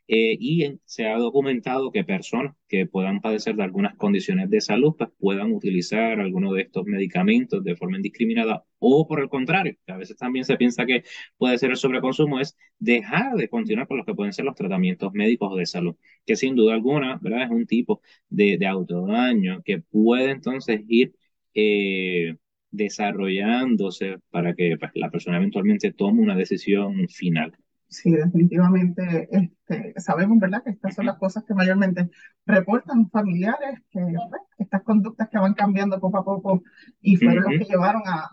Eh, 0.06 0.36
y 0.38 0.78
se 0.84 1.06
ha 1.08 1.16
documentado 1.16 1.90
que 1.90 2.04
personas 2.04 2.54
que 2.68 2.84
puedan 2.86 3.22
padecer 3.22 3.56
de 3.56 3.62
algunas 3.62 3.96
condiciones 3.96 4.50
de 4.50 4.60
salud 4.60 4.94
pues 4.98 5.08
puedan 5.18 5.52
utilizar 5.52 6.20
alguno 6.20 6.52
de 6.52 6.62
estos 6.62 6.84
medicamentos 6.84 7.64
de 7.64 7.74
forma 7.74 7.96
indiscriminada 7.96 8.64
o 8.78 9.06
por 9.08 9.20
el 9.20 9.30
contrario, 9.30 9.76
que 9.86 9.92
a 9.92 9.96
veces 9.96 10.18
también 10.18 10.44
se 10.44 10.58
piensa 10.58 10.84
que 10.84 11.04
puede 11.38 11.56
ser 11.56 11.70
el 11.70 11.76
sobreconsumo, 11.78 12.38
es 12.38 12.54
dejar 12.78 13.34
de 13.36 13.48
continuar 13.48 13.86
con 13.88 13.96
lo 13.96 14.04
que 14.04 14.14
pueden 14.14 14.34
ser 14.34 14.44
los 14.44 14.54
tratamientos 14.54 15.10
médicos 15.14 15.56
de 15.56 15.64
salud, 15.64 15.96
que 16.26 16.36
sin 16.36 16.54
duda 16.54 16.74
alguna 16.74 17.18
es 17.24 17.50
un 17.50 17.66
tipo 17.66 18.02
de, 18.28 18.58
de 18.58 18.66
autodaño 18.66 19.62
que 19.64 19.80
puede 19.80 20.30
entonces 20.32 20.82
ir 20.88 21.14
eh, 21.54 22.36
desarrollándose 22.74 24.18
para 24.30 24.54
que 24.54 24.76
pues, 24.78 24.90
la 24.94 25.10
persona 25.10 25.36
eventualmente 25.36 25.92
tome 25.92 26.22
una 26.22 26.36
decisión 26.36 27.08
final. 27.08 27.52
Sí, 27.88 28.10
definitivamente 28.10 29.28
este, 29.30 29.94
sabemos, 30.00 30.38
¿verdad?, 30.40 30.62
que 30.64 30.70
estas 30.70 30.94
son 30.94 31.06
las 31.06 31.16
cosas 31.18 31.44
que 31.44 31.54
mayormente 31.54 32.10
reportan 32.44 33.08
familiares, 33.10 33.80
que 33.90 34.00
pues, 34.00 34.42
estas 34.58 34.82
conductas 34.82 35.28
que 35.28 35.38
van 35.38 35.54
cambiando 35.54 36.00
poco 36.00 36.18
a 36.18 36.24
poco 36.24 36.62
y 37.00 37.16
fueron 37.16 37.44
los 37.44 37.52
que 37.58 37.72
llevaron 37.72 38.02
a 38.06 38.30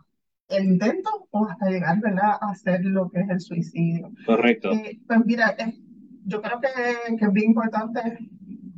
el 0.50 0.66
intento 0.66 1.28
o 1.30 1.46
hasta 1.46 1.70
llegar, 1.70 2.00
¿verdad?, 2.02 2.32
a 2.42 2.52
hacer 2.52 2.84
lo 2.84 3.10
que 3.10 3.22
es 3.22 3.30
el 3.30 3.40
suicidio. 3.40 4.12
Correcto. 4.26 4.72
Eh, 4.72 5.00
pues 5.08 5.20
mira, 5.26 5.56
yo 6.26 6.42
creo 6.42 6.60
que, 6.60 7.18
que 7.18 7.26
es 7.26 7.34
bien 7.34 7.52
importante 7.52 8.02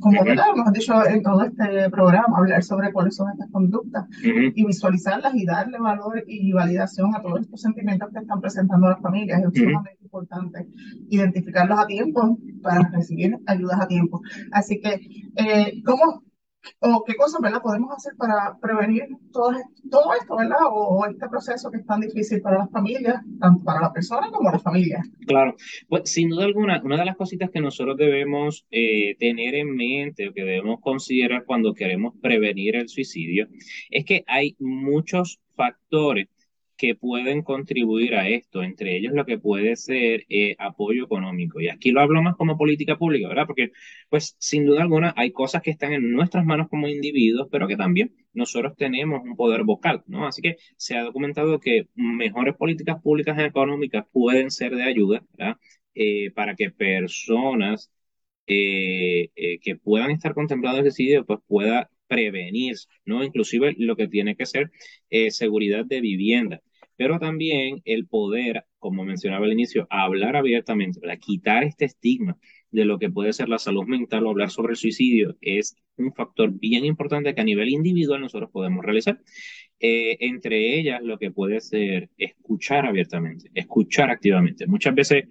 como 0.00 0.22
hemos 0.24 0.72
dicho 0.72 1.06
en 1.06 1.22
todo 1.22 1.42
este 1.42 1.90
programa, 1.90 2.38
hablar 2.38 2.62
sobre 2.62 2.92
cuáles 2.92 3.16
son 3.16 3.30
estas 3.30 3.50
conductas 3.50 4.06
y 4.22 4.64
visualizarlas 4.64 5.34
y 5.34 5.44
darle 5.44 5.78
valor 5.78 6.22
y 6.26 6.52
validación 6.52 7.14
a 7.14 7.22
todos 7.22 7.40
estos 7.40 7.60
sentimientos 7.60 8.10
que 8.12 8.18
están 8.20 8.40
presentando 8.40 8.88
las 8.88 9.00
familias. 9.00 9.42
Es 9.42 9.60
sumamente 9.60 9.98
importante 10.02 10.66
identificarlos 11.08 11.78
a 11.78 11.86
tiempo 11.86 12.38
para 12.62 12.88
recibir 12.90 13.38
ayudas 13.46 13.80
a 13.80 13.88
tiempo. 13.88 14.20
Así 14.52 14.80
que, 14.80 15.00
eh, 15.36 15.82
¿cómo 15.84 16.22
o 16.80 17.04
qué 17.04 17.14
cosas, 17.14 17.40
¿verdad? 17.40 17.62
Podemos 17.62 17.92
hacer 17.94 18.14
para 18.16 18.56
prevenir 18.60 19.06
todo, 19.32 19.52
todo 19.90 20.14
esto, 20.20 20.36
¿verdad? 20.36 20.58
O, 20.70 21.04
este 21.06 21.28
proceso 21.28 21.70
que 21.70 21.78
es 21.78 21.86
tan 21.86 22.00
difícil 22.00 22.40
para 22.40 22.58
las 22.58 22.70
familias, 22.70 23.22
tanto 23.40 23.64
para 23.64 23.80
la 23.80 23.92
persona 23.92 24.30
como 24.30 24.50
la 24.50 24.58
familia. 24.58 25.02
Claro, 25.26 25.54
pues 25.88 26.10
sin 26.10 26.30
duda 26.30 26.44
alguna, 26.44 26.80
una 26.82 26.96
de 26.96 27.04
las 27.04 27.16
cositas 27.16 27.50
que 27.50 27.60
nosotros 27.60 27.96
debemos 27.96 28.66
eh, 28.70 29.16
tener 29.18 29.54
en 29.54 29.74
mente 29.74 30.28
o 30.28 30.32
que 30.32 30.44
debemos 30.44 30.80
considerar 30.80 31.44
cuando 31.44 31.74
queremos 31.74 32.14
prevenir 32.20 32.76
el 32.76 32.88
suicidio 32.88 33.48
es 33.90 34.04
que 34.04 34.24
hay 34.26 34.56
muchos 34.58 35.40
factores 35.54 36.28
que 36.76 36.94
pueden 36.94 37.42
contribuir 37.42 38.14
a 38.14 38.28
esto, 38.28 38.62
entre 38.62 38.96
ellos 38.96 39.12
lo 39.14 39.24
que 39.24 39.38
puede 39.38 39.76
ser 39.76 40.24
eh, 40.28 40.56
apoyo 40.58 41.04
económico. 41.04 41.60
Y 41.60 41.68
aquí 41.68 41.90
lo 41.92 42.00
hablo 42.00 42.22
más 42.22 42.36
como 42.36 42.56
política 42.58 42.96
pública, 42.98 43.28
¿verdad? 43.28 43.46
Porque, 43.46 43.70
pues, 44.08 44.36
sin 44.38 44.66
duda 44.66 44.82
alguna, 44.82 45.14
hay 45.16 45.32
cosas 45.32 45.62
que 45.62 45.70
están 45.70 45.92
en 45.92 46.10
nuestras 46.12 46.44
manos 46.44 46.68
como 46.68 46.88
individuos, 46.88 47.48
pero 47.50 47.68
que 47.68 47.76
también 47.76 48.14
nosotros 48.32 48.74
tenemos 48.76 49.22
un 49.24 49.36
poder 49.36 49.64
vocal, 49.64 50.02
¿no? 50.06 50.26
Así 50.26 50.42
que 50.42 50.56
se 50.76 50.96
ha 50.96 51.02
documentado 51.02 51.60
que 51.60 51.88
mejores 51.94 52.54
políticas 52.56 53.00
públicas 53.02 53.38
económicas 53.38 54.04
pueden 54.12 54.50
ser 54.50 54.74
de 54.74 54.82
ayuda, 54.84 55.24
¿verdad? 55.36 55.56
Eh, 55.94 56.30
para 56.32 56.54
que 56.56 56.70
personas 56.70 57.90
eh, 58.46 59.30
que 59.62 59.76
puedan 59.76 60.10
estar 60.10 60.34
contemplando 60.34 60.80
el 60.80 60.84
suicidio, 60.86 61.24
pues 61.24 61.40
pueda 61.46 61.90
prevenir, 62.14 62.76
¿no? 63.04 63.24
Inclusive 63.24 63.74
lo 63.78 63.96
que 63.96 64.08
tiene 64.08 64.36
que 64.36 64.46
ser 64.46 64.70
eh, 65.10 65.30
seguridad 65.30 65.84
de 65.84 66.00
vivienda, 66.00 66.60
pero 66.96 67.18
también 67.18 67.80
el 67.84 68.06
poder, 68.06 68.64
como 68.78 69.04
mencionaba 69.04 69.46
al 69.46 69.52
inicio, 69.52 69.86
hablar 69.90 70.36
abiertamente, 70.36 71.00
para 71.00 71.16
quitar 71.16 71.64
este 71.64 71.86
estigma 71.86 72.36
de 72.70 72.84
lo 72.84 72.98
que 72.98 73.10
puede 73.10 73.32
ser 73.32 73.48
la 73.48 73.58
salud 73.58 73.84
mental 73.86 74.26
o 74.26 74.30
hablar 74.30 74.50
sobre 74.50 74.72
el 74.72 74.76
suicidio 74.76 75.36
es 75.40 75.76
un 75.96 76.12
factor 76.12 76.50
bien 76.52 76.84
importante 76.84 77.34
que 77.34 77.40
a 77.40 77.44
nivel 77.44 77.68
individual 77.68 78.20
nosotros 78.20 78.50
podemos 78.50 78.84
realizar. 78.84 79.20
Eh, 79.78 80.16
entre 80.20 80.78
ellas, 80.78 81.00
lo 81.02 81.18
que 81.18 81.30
puede 81.30 81.60
ser 81.60 82.10
escuchar 82.16 82.86
abiertamente, 82.86 83.50
escuchar 83.54 84.10
activamente. 84.10 84.66
Muchas 84.66 84.94
veces, 84.94 85.24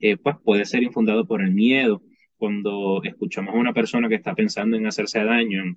eh, 0.00 0.16
pues 0.16 0.36
puede 0.44 0.64
ser 0.64 0.82
infundado 0.82 1.26
por 1.26 1.42
el 1.42 1.52
miedo. 1.52 2.02
Cuando 2.36 3.00
escuchamos 3.04 3.54
a 3.54 3.58
una 3.58 3.72
persona 3.72 4.08
que 4.08 4.16
está 4.16 4.34
pensando 4.34 4.76
en 4.76 4.86
hacerse 4.86 5.22
daño, 5.24 5.76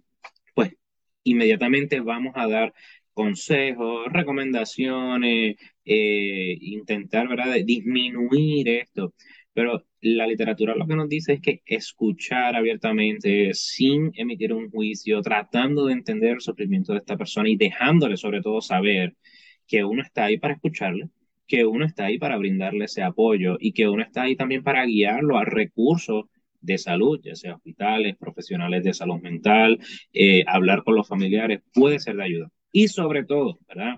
inmediatamente 1.24 2.00
vamos 2.00 2.34
a 2.36 2.48
dar 2.48 2.74
consejos, 3.14 4.06
recomendaciones, 4.12 5.56
eh, 5.86 6.58
intentar, 6.62 7.28
¿verdad?, 7.28 7.56
disminuir 7.66 8.70
esto. 8.70 9.14
Pero 9.54 9.86
la 10.02 10.28
literatura 10.28 10.76
lo 10.76 10.88
que 10.88 10.96
nos 10.96 11.10
dice 11.10 11.34
es 11.34 11.42
que 11.42 11.62
escuchar 11.66 12.56
abiertamente, 12.56 13.54
sin 13.54 14.12
emitir 14.16 14.54
un 14.54 14.70
juicio, 14.72 15.22
tratando 15.22 15.86
de 15.86 15.94
entender 15.94 16.32
el 16.34 16.42
sufrimiento 16.42 16.94
de 16.94 17.00
esta 17.00 17.18
persona 17.18 17.50
y 17.50 17.58
dejándole 17.58 18.18
sobre 18.18 18.42
todo 18.42 18.62
saber 18.62 19.16
que 19.68 19.84
uno 19.84 20.02
está 20.02 20.26
ahí 20.26 20.38
para 20.38 20.54
escucharle, 20.56 21.10
que 21.48 21.66
uno 21.66 21.86
está 21.86 22.06
ahí 22.06 22.18
para 22.18 22.38
brindarle 22.38 22.86
ese 22.86 23.04
apoyo 23.04 23.58
y 23.60 23.74
que 23.74 23.88
uno 23.90 24.04
está 24.04 24.24
ahí 24.24 24.36
también 24.36 24.64
para 24.64 24.86
guiarlo 24.86 25.38
a 25.38 25.46
recursos 25.46 26.26
de 26.62 26.78
salud, 26.78 27.20
ya 27.24 27.36
sea 27.36 27.56
hospitales, 27.56 28.16
profesionales 28.18 28.84
de 28.84 28.94
salud 28.94 29.20
mental, 29.22 29.80
eh, 30.14 30.44
hablar 30.48 30.84
con 30.84 30.96
los 30.96 31.08
familiares, 31.08 31.62
puede 31.74 32.00
ser 32.00 32.16
de 32.18 32.24
ayuda. 32.24 32.52
Y 32.72 32.88
sobre 32.88 33.24
todo, 33.26 33.60
¿verdad? 33.68 33.96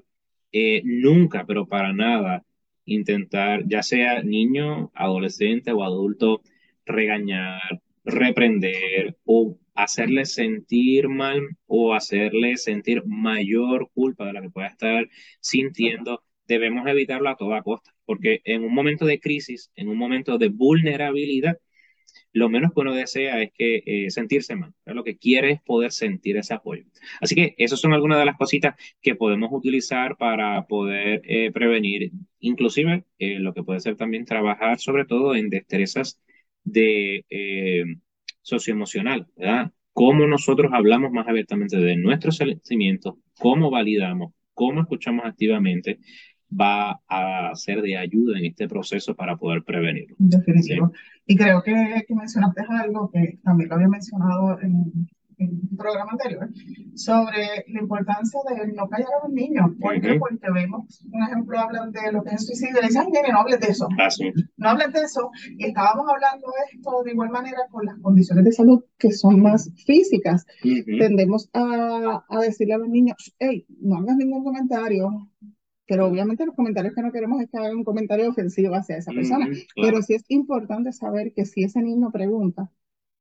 Eh, 0.52 0.82
nunca, 0.86 1.46
pero 1.46 1.68
para 1.68 1.94
nada, 1.94 2.44
intentar, 2.86 3.64
ya 3.68 3.84
sea 3.84 4.24
niño, 4.24 4.92
adolescente 4.94 5.72
o 5.72 5.84
adulto, 5.84 6.42
regañar, 6.86 7.82
reprender 8.04 9.18
o 9.26 9.58
hacerle 9.76 10.26
sentir 10.26 11.10
mal 11.10 11.42
o 11.66 11.94
hacerle 11.94 12.58
sentir 12.58 13.04
mayor 13.06 13.90
culpa 13.94 14.26
de 14.26 14.34
la 14.34 14.42
que 14.42 14.50
pueda 14.50 14.68
estar 14.68 15.10
sintiendo, 15.40 16.24
debemos 16.48 16.88
evitarlo 16.88 17.30
a 17.30 17.36
toda 17.36 17.64
costa, 17.64 17.94
porque 18.06 18.42
en 18.44 18.64
un 18.64 18.74
momento 18.74 19.06
de 19.06 19.20
crisis, 19.20 19.72
en 19.76 19.88
un 19.88 19.98
momento 19.98 20.38
de 20.38 20.50
vulnerabilidad, 20.50 21.58
lo 22.34 22.50
menos 22.50 22.74
que 22.74 22.82
uno 22.82 22.94
desea 22.94 23.42
es 23.42 23.52
que 23.54 23.84
eh, 23.86 24.10
sentirse 24.10 24.56
mal. 24.56 24.74
Lo 24.86 25.04
que 25.04 25.18
quiere 25.18 25.52
es 25.52 25.62
poder 25.62 25.92
sentir 25.92 26.38
ese 26.38 26.54
apoyo. 26.54 26.84
Así 27.22 27.36
que 27.36 27.56
esas 27.58 27.80
son 27.80 27.94
algunas 27.94 28.20
de 28.20 28.26
las 28.26 28.38
cositas 28.38 28.76
que 29.02 29.16
podemos 29.16 29.50
utilizar 29.54 30.18
para 30.18 30.66
poder 30.66 31.22
eh, 31.26 31.52
prevenir, 31.52 32.12
inclusive 32.40 33.06
eh, 33.20 33.40
lo 33.40 33.54
que 33.54 33.64
puede 33.64 33.80
ser 33.80 33.96
también 33.96 34.26
trabajar 34.26 34.80
sobre 34.80 35.06
todo 35.06 35.36
en 35.36 35.50
destrezas 35.50 36.20
de 36.64 37.26
socioemocional, 38.42 39.28
¿verdad? 39.36 39.72
Cómo 39.94 40.26
nosotros 40.26 40.72
hablamos 40.74 41.12
más 41.12 41.28
abiertamente 41.28 41.78
de 41.78 41.96
nuestros 41.98 42.38
sentimientos, 42.38 43.16
cómo 43.38 43.70
validamos, 43.70 44.34
cómo 44.54 44.82
escuchamos 44.82 45.26
activamente 45.26 46.00
va 46.60 47.02
a 47.08 47.56
ser 47.56 47.82
de 47.82 47.98
ayuda 47.98 48.38
en 48.38 48.46
este 48.46 48.68
proceso 48.68 49.16
para 49.16 49.38
poder 49.38 49.64
prevenirlo. 49.64 50.16
Definitivo. 50.20 50.92
Y 51.26 51.36
creo 51.36 51.64
que, 51.64 52.04
que, 52.08 52.16
mencionaste 52.16 52.64
algo 52.68 53.10
que 53.12 53.40
también 53.44 53.70
lo 53.70 53.76
había 53.76 53.88
mencionado 53.88 54.60
en, 54.62 55.08
en 55.38 55.62
un 55.72 55.78
programa 55.78 56.12
anterior, 56.12 56.50
sobre 56.96 57.66
la 57.68 57.82
importancia 57.82 58.40
de 58.50 58.74
no 58.74 58.88
callar 58.88 59.08
a 59.22 59.28
los 59.28 59.34
niños. 59.34 59.72
¿Por 59.80 60.00
qué? 60.00 60.16
Porque 60.20 60.52
vemos, 60.52 61.06
un 61.12 61.24
ejemplo, 61.24 61.60
hablan 61.60 61.92
de 61.92 62.12
lo 62.12 62.24
que 62.24 62.36
es 62.36 62.46
suicidio, 62.46 62.82
y 62.82 62.88
dicen, 62.88 63.04
ay, 63.14 63.32
no 63.32 63.40
hables 63.40 63.60
de 63.60 63.68
eso. 63.68 63.88
Ah, 64.00 64.08
no 64.58 64.70
hables 64.70 64.94
de 64.94 65.02
eso. 65.02 65.32
Y 65.58 65.66
estábamos 65.66 66.06
hablando 66.10 66.48
de 66.48 66.78
esto 66.78 67.04
de 67.04 67.12
igual 67.12 67.30
manera 67.30 67.60
con 67.72 67.86
las 67.86 67.98
condiciones 68.00 68.46
de 68.46 68.52
salud 68.52 68.84
que 68.98 69.12
son 69.12 69.42
más 69.42 69.72
físicas. 69.86 70.46
Tendemos 70.62 71.50
a, 71.54 72.24
a 72.28 72.40
decirle 72.40 72.74
a 72.74 72.80
los 72.80 72.90
niños, 72.90 73.34
hey, 73.40 73.66
no 73.82 73.98
hagas 73.98 74.18
ningún 74.18 74.44
comentario, 74.44 75.30
pero 75.94 76.08
obviamente 76.08 76.44
los 76.44 76.56
comentarios 76.56 76.96
que 76.96 77.04
no 77.04 77.12
queremos 77.12 77.40
es 77.40 77.52
que 77.52 77.58
hagan 77.60 77.78
un 77.78 77.84
comentario 77.84 78.28
ofensivo 78.28 78.74
hacia 78.74 78.98
esa 78.98 79.12
persona. 79.12 79.48
Pero 79.76 80.02
sí 80.02 80.16
es 80.16 80.24
importante 80.28 80.92
saber 80.92 81.34
que 81.36 81.46
si 81.46 81.64
ese 81.64 81.84
niño 81.84 82.10
pregunta, 82.12 82.72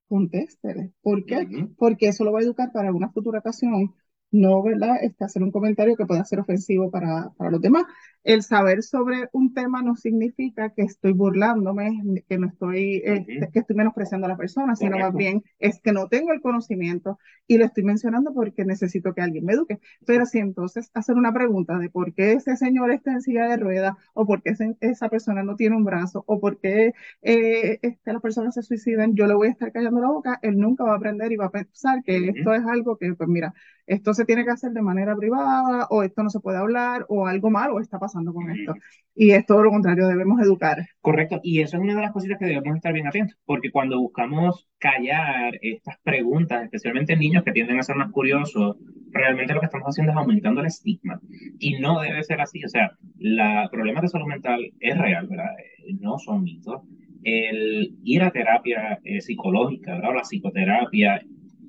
contéstele. 0.08 0.94
¿Por 1.02 1.26
qué? 1.26 1.46
Porque 1.76 2.08
eso 2.08 2.24
lo 2.24 2.32
va 2.32 2.38
a 2.38 2.44
educar 2.44 2.72
para 2.72 2.90
una 2.90 3.11
futura 3.11 3.40
ocasión 3.40 3.92
no, 4.33 4.62
¿verdad? 4.62 4.97
Este, 5.03 5.25
hacer 5.25 5.42
un 5.42 5.51
comentario 5.53 5.95
que 5.95 6.07
pueda 6.07 6.25
ser 6.25 6.40
ofensivo 6.40 6.90
para, 6.90 7.31
para 7.37 7.51
los 7.51 7.61
demás. 7.61 7.85
El 8.25 8.42
saber 8.42 8.83
sobre 8.83 9.29
un 9.33 9.53
tema 9.53 9.83
no 9.83 9.95
significa 9.97 10.71
que 10.71 10.83
estoy 10.83 11.12
burlándome, 11.12 12.23
que 12.29 12.38
no 12.38 12.47
estoy, 12.47 13.03
este, 13.05 13.51
que 13.53 13.59
estoy 13.59 13.77
menospreciando 13.77 14.27
a 14.27 14.31
la 14.31 14.37
persona, 14.37 14.77
sino 14.77 14.97
más 14.99 15.12
bien 15.12 15.42
es 15.59 15.81
que 15.81 15.92
no 15.92 16.09
tengo 16.09 16.33
el 16.33 16.40
conocimiento 16.40 17.18
y 17.47 17.59
lo 17.59 17.64
estoy 17.64 17.83
mencionando 17.85 18.33
porque 18.33 18.64
necesito 18.64 19.12
que 19.12 19.21
alguien 19.21 19.45
me 19.45 19.53
eduque. 19.53 19.81
Pero 20.07 20.25
si 20.25 20.38
entonces 20.38 20.90
hacer 20.95 21.16
una 21.16 21.33
pregunta 21.33 21.79
de 21.79 21.90
por 21.90 22.14
qué 22.14 22.33
ese 22.33 22.57
señor 22.57 22.92
está 22.92 23.12
en 23.12 23.23
silla 23.23 23.49
de 23.49 23.57
ruedas, 23.57 23.95
o 24.14 24.25
por 24.27 24.42
qué 24.42 24.55
esa 24.81 25.09
persona 25.09 25.42
no 25.42 25.57
tiene 25.57 25.77
un 25.77 25.85
brazo, 25.85 26.25
o 26.27 26.40
por 26.40 26.59
qué 26.59 26.95
eh, 27.23 27.79
este, 27.83 28.12
las 28.12 28.23
personas 28.23 28.55
se 28.55 28.62
suicidan, 28.62 29.14
yo 29.14 29.27
le 29.27 29.35
voy 29.35 29.49
a 29.49 29.51
estar 29.51 29.73
callando 29.73 30.01
la 30.01 30.09
boca, 30.09 30.38
él 30.42 30.59
nunca 30.59 30.85
va 30.85 30.92
a 30.92 30.97
aprender 30.97 31.33
y 31.33 31.37
va 31.37 31.47
a 31.47 31.51
pensar 31.51 32.03
que 32.05 32.29
esto 32.29 32.55
es 32.55 32.64
algo 32.64 32.97
que, 32.97 33.14
pues 33.14 33.29
mira, 33.29 33.53
esto 33.87 34.14
se 34.14 34.25
tiene 34.25 34.45
que 34.45 34.51
hacer 34.51 34.73
de 34.73 34.83
manera 34.83 35.16
privada 35.16 35.87
o 35.90 36.03
esto 36.03 36.23
no 36.23 36.31
se 36.31 36.40
puede 36.40 36.59
hablar 36.59 37.05
o 37.09 37.27
algo 37.27 37.51
malo 37.51 37.81
está 37.81 37.99
pasando 37.99 38.33
con 38.33 38.51
esto. 38.51 38.75
Y 39.14 39.33
es 39.33 39.45
todo 39.45 39.62
lo 39.62 39.71
contrario, 39.71 40.09
debemos 40.09 40.40
educar. 40.40 40.87
Correcto, 41.01 41.40
y 41.42 41.61
eso 41.61 41.77
es 41.77 41.83
una 41.83 41.95
de 41.95 42.01
las 42.01 42.12
cositas 42.12 42.38
que 42.38 42.47
debemos 42.47 42.77
estar 42.77 42.92
bien 42.92 43.07
atentos, 43.07 43.37
porque 43.45 43.71
cuando 43.71 44.01
buscamos 44.01 44.68
callar 44.79 45.59
estas 45.61 45.99
preguntas, 46.03 46.62
especialmente 46.64 47.12
en 47.12 47.18
niños 47.18 47.45
que 47.45 47.53
tienden 47.53 47.79
a 47.79 47.83
ser 47.83 47.97
más 47.97 48.11
curiosos, 48.11 48.77
realmente 49.11 49.53
lo 49.53 49.61
que 49.61 49.66
estamos 49.66 49.88
haciendo 49.88 50.12
es 50.12 50.18
aumentando 50.18 50.61
el 50.61 50.68
estigma. 50.68 51.21
Y 51.59 51.79
no 51.79 52.01
debe 52.01 52.23
ser 52.23 52.40
así, 52.40 52.64
o 52.64 52.68
sea, 52.68 52.92
la 53.18 53.68
problema 53.71 54.01
de 54.01 54.09
salud 54.09 54.27
mental 54.27 54.61
es 54.81 54.99
real, 54.99 55.27
¿verdad? 55.29 55.51
Eh, 55.59 55.95
no 56.01 56.18
son 56.18 56.45
mitos. 56.45 56.83
El 57.25 57.97
ir 58.03 58.23
a 58.23 58.31
terapia 58.31 58.99
eh, 59.05 59.21
psicológica, 59.21 59.95
¿verdad? 59.95 60.14
la 60.16 60.23
psicoterapia 60.23 61.23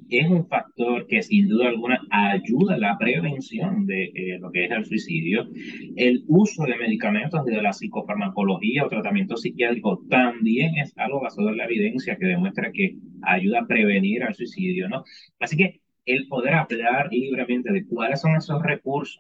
es 0.09 0.29
un 0.29 0.47
factor 0.47 1.07
que 1.07 1.21
sin 1.21 1.47
duda 1.47 1.69
alguna 1.69 1.99
ayuda 2.11 2.75
a 2.75 2.77
la 2.77 2.97
prevención 2.97 3.85
de 3.85 4.05
eh, 4.05 4.39
lo 4.39 4.51
que 4.51 4.65
es 4.65 4.71
el 4.71 4.85
suicidio. 4.85 5.47
El 5.95 6.23
uso 6.27 6.63
de 6.65 6.77
medicamentos 6.77 7.43
de 7.45 7.61
la 7.61 7.73
psicofarmacología 7.73 8.85
o 8.85 8.89
tratamiento 8.89 9.37
psiquiátrico 9.37 10.03
también 10.09 10.77
es 10.77 10.97
algo 10.97 11.21
basado 11.21 11.49
en 11.49 11.57
la 11.57 11.65
evidencia 11.65 12.17
que 12.17 12.25
demuestra 12.25 12.71
que 12.71 12.95
ayuda 13.21 13.61
a 13.61 13.67
prevenir 13.67 14.23
el 14.23 14.33
suicidio, 14.33 14.89
¿no? 14.89 15.03
Así 15.39 15.57
que 15.57 15.81
el 16.05 16.27
poder 16.27 16.53
hablar 16.55 17.07
libremente 17.11 17.71
de 17.71 17.85
cuáles 17.85 18.21
son 18.21 18.35
esos 18.35 18.61
recursos, 18.61 19.19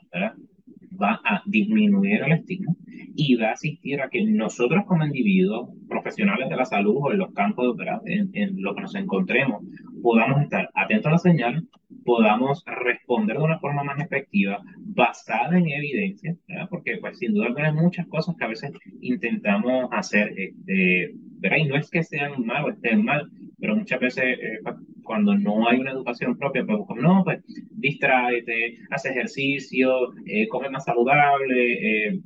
va 1.01 1.19
a 1.23 1.41
disminuir 1.45 2.21
el 2.21 2.33
estigma 2.33 2.75
y 3.15 3.35
va 3.35 3.49
a 3.49 3.53
asistir 3.53 4.01
a 4.01 4.09
que 4.09 4.23
nosotros 4.25 4.83
como 4.85 5.05
individuos, 5.05 5.69
profesionales 5.87 6.49
de 6.49 6.55
la 6.55 6.65
salud 6.65 6.97
o 6.97 7.11
en 7.11 7.19
los 7.19 7.33
campos, 7.33 7.75
¿verdad? 7.75 8.01
En, 8.05 8.29
en 8.33 8.61
lo 8.61 8.75
que 8.75 8.81
nos 8.81 8.95
encontremos, 8.95 9.63
podamos 10.03 10.41
estar 10.41 10.69
atentos 10.75 11.07
a 11.07 11.11
la 11.11 11.17
señal, 11.17 11.67
podamos 12.03 12.63
responder 12.65 13.37
de 13.37 13.43
una 13.43 13.59
forma 13.59 13.83
más 13.83 13.99
efectiva, 13.99 14.61
basada 14.77 15.57
en 15.57 15.69
evidencia, 15.69 16.35
porque 16.69 16.97
pues 16.97 17.17
sin 17.17 17.33
duda 17.33 17.47
hay 17.55 17.73
muchas 17.73 18.05
cosas 18.07 18.35
que 18.35 18.43
a 18.43 18.49
veces 18.49 18.71
intentamos 18.99 19.87
hacer, 19.91 20.33
este, 20.37 21.13
¿verdad? 21.39 21.57
y 21.57 21.65
no 21.65 21.77
es 21.77 21.89
que 21.89 22.03
sean 22.03 22.45
mal 22.45 22.65
o 22.65 22.69
estén 22.69 23.05
mal, 23.05 23.31
pero 23.59 23.77
muchas 23.77 23.99
veces 24.01 24.23
eh, 24.25 24.59
cuando 25.03 25.35
no 25.35 25.67
hay 25.67 25.79
una 25.79 25.91
educación 25.91 26.37
propia, 26.37 26.65
pues 26.65 26.79
como 26.87 27.01
no, 27.01 27.23
pues 27.23 27.43
distráete, 27.71 28.77
haz 28.89 29.05
ejercicio, 29.05 30.13
eh, 30.25 30.47
come 30.47 30.69
más 30.69 30.85
saludable, 30.85 32.07
eh, 32.07 32.21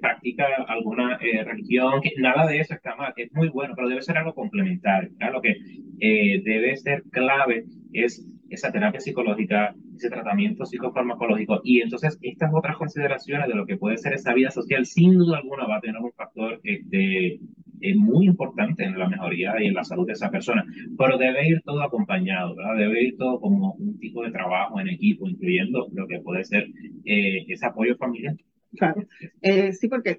practica 0.00 0.46
alguna 0.68 1.18
eh, 1.20 1.44
religión, 1.44 2.00
que 2.00 2.12
nada 2.18 2.46
de 2.46 2.60
eso 2.60 2.74
está 2.74 2.94
mal, 2.96 3.12
es 3.16 3.32
muy 3.32 3.48
bueno, 3.48 3.74
pero 3.74 3.88
debe 3.88 4.02
ser 4.02 4.18
algo 4.18 4.34
complementario. 4.34 5.10
Lo 5.32 5.40
que 5.40 5.56
eh, 6.00 6.42
debe 6.44 6.76
ser 6.76 7.04
clave 7.10 7.64
es 7.92 8.26
esa 8.48 8.72
terapia 8.72 9.00
psicológica, 9.00 9.74
ese 9.94 10.10
tratamiento 10.10 10.64
psicofarmacológico. 10.64 11.60
Y 11.62 11.82
entonces 11.82 12.18
estas 12.22 12.50
otras 12.52 12.76
consideraciones 12.76 13.48
de 13.48 13.54
lo 13.54 13.66
que 13.66 13.76
puede 13.76 13.96
ser 13.96 14.14
esa 14.14 14.34
vida 14.34 14.50
social, 14.50 14.86
sin 14.86 15.18
duda 15.18 15.38
alguna 15.38 15.66
va 15.66 15.76
a 15.76 15.80
tener 15.80 16.00
un 16.00 16.12
factor 16.12 16.60
este, 16.64 17.38
es 17.80 17.96
muy 17.96 18.26
importante 18.26 18.84
en 18.84 18.98
la 18.98 19.08
mejoría 19.08 19.54
y 19.60 19.66
en 19.66 19.74
la 19.74 19.84
salud 19.84 20.06
de 20.06 20.12
esa 20.12 20.30
persona, 20.30 20.64
pero 20.98 21.18
debe 21.18 21.48
ir 21.48 21.60
todo 21.62 21.82
acompañado, 21.82 22.54
¿verdad? 22.54 22.76
Debe 22.76 23.04
ir 23.04 23.16
todo 23.16 23.40
como 23.40 23.72
un 23.74 23.98
tipo 23.98 24.22
de 24.22 24.30
trabajo 24.30 24.80
en 24.80 24.88
equipo, 24.88 25.28
incluyendo 25.28 25.88
lo 25.92 26.06
que 26.06 26.20
puede 26.20 26.44
ser 26.44 26.66
eh, 27.04 27.44
ese 27.48 27.66
apoyo 27.66 27.96
familiar. 27.96 28.36
Claro, 28.76 29.04
eh, 29.42 29.72
sí, 29.72 29.88
porque 29.88 30.18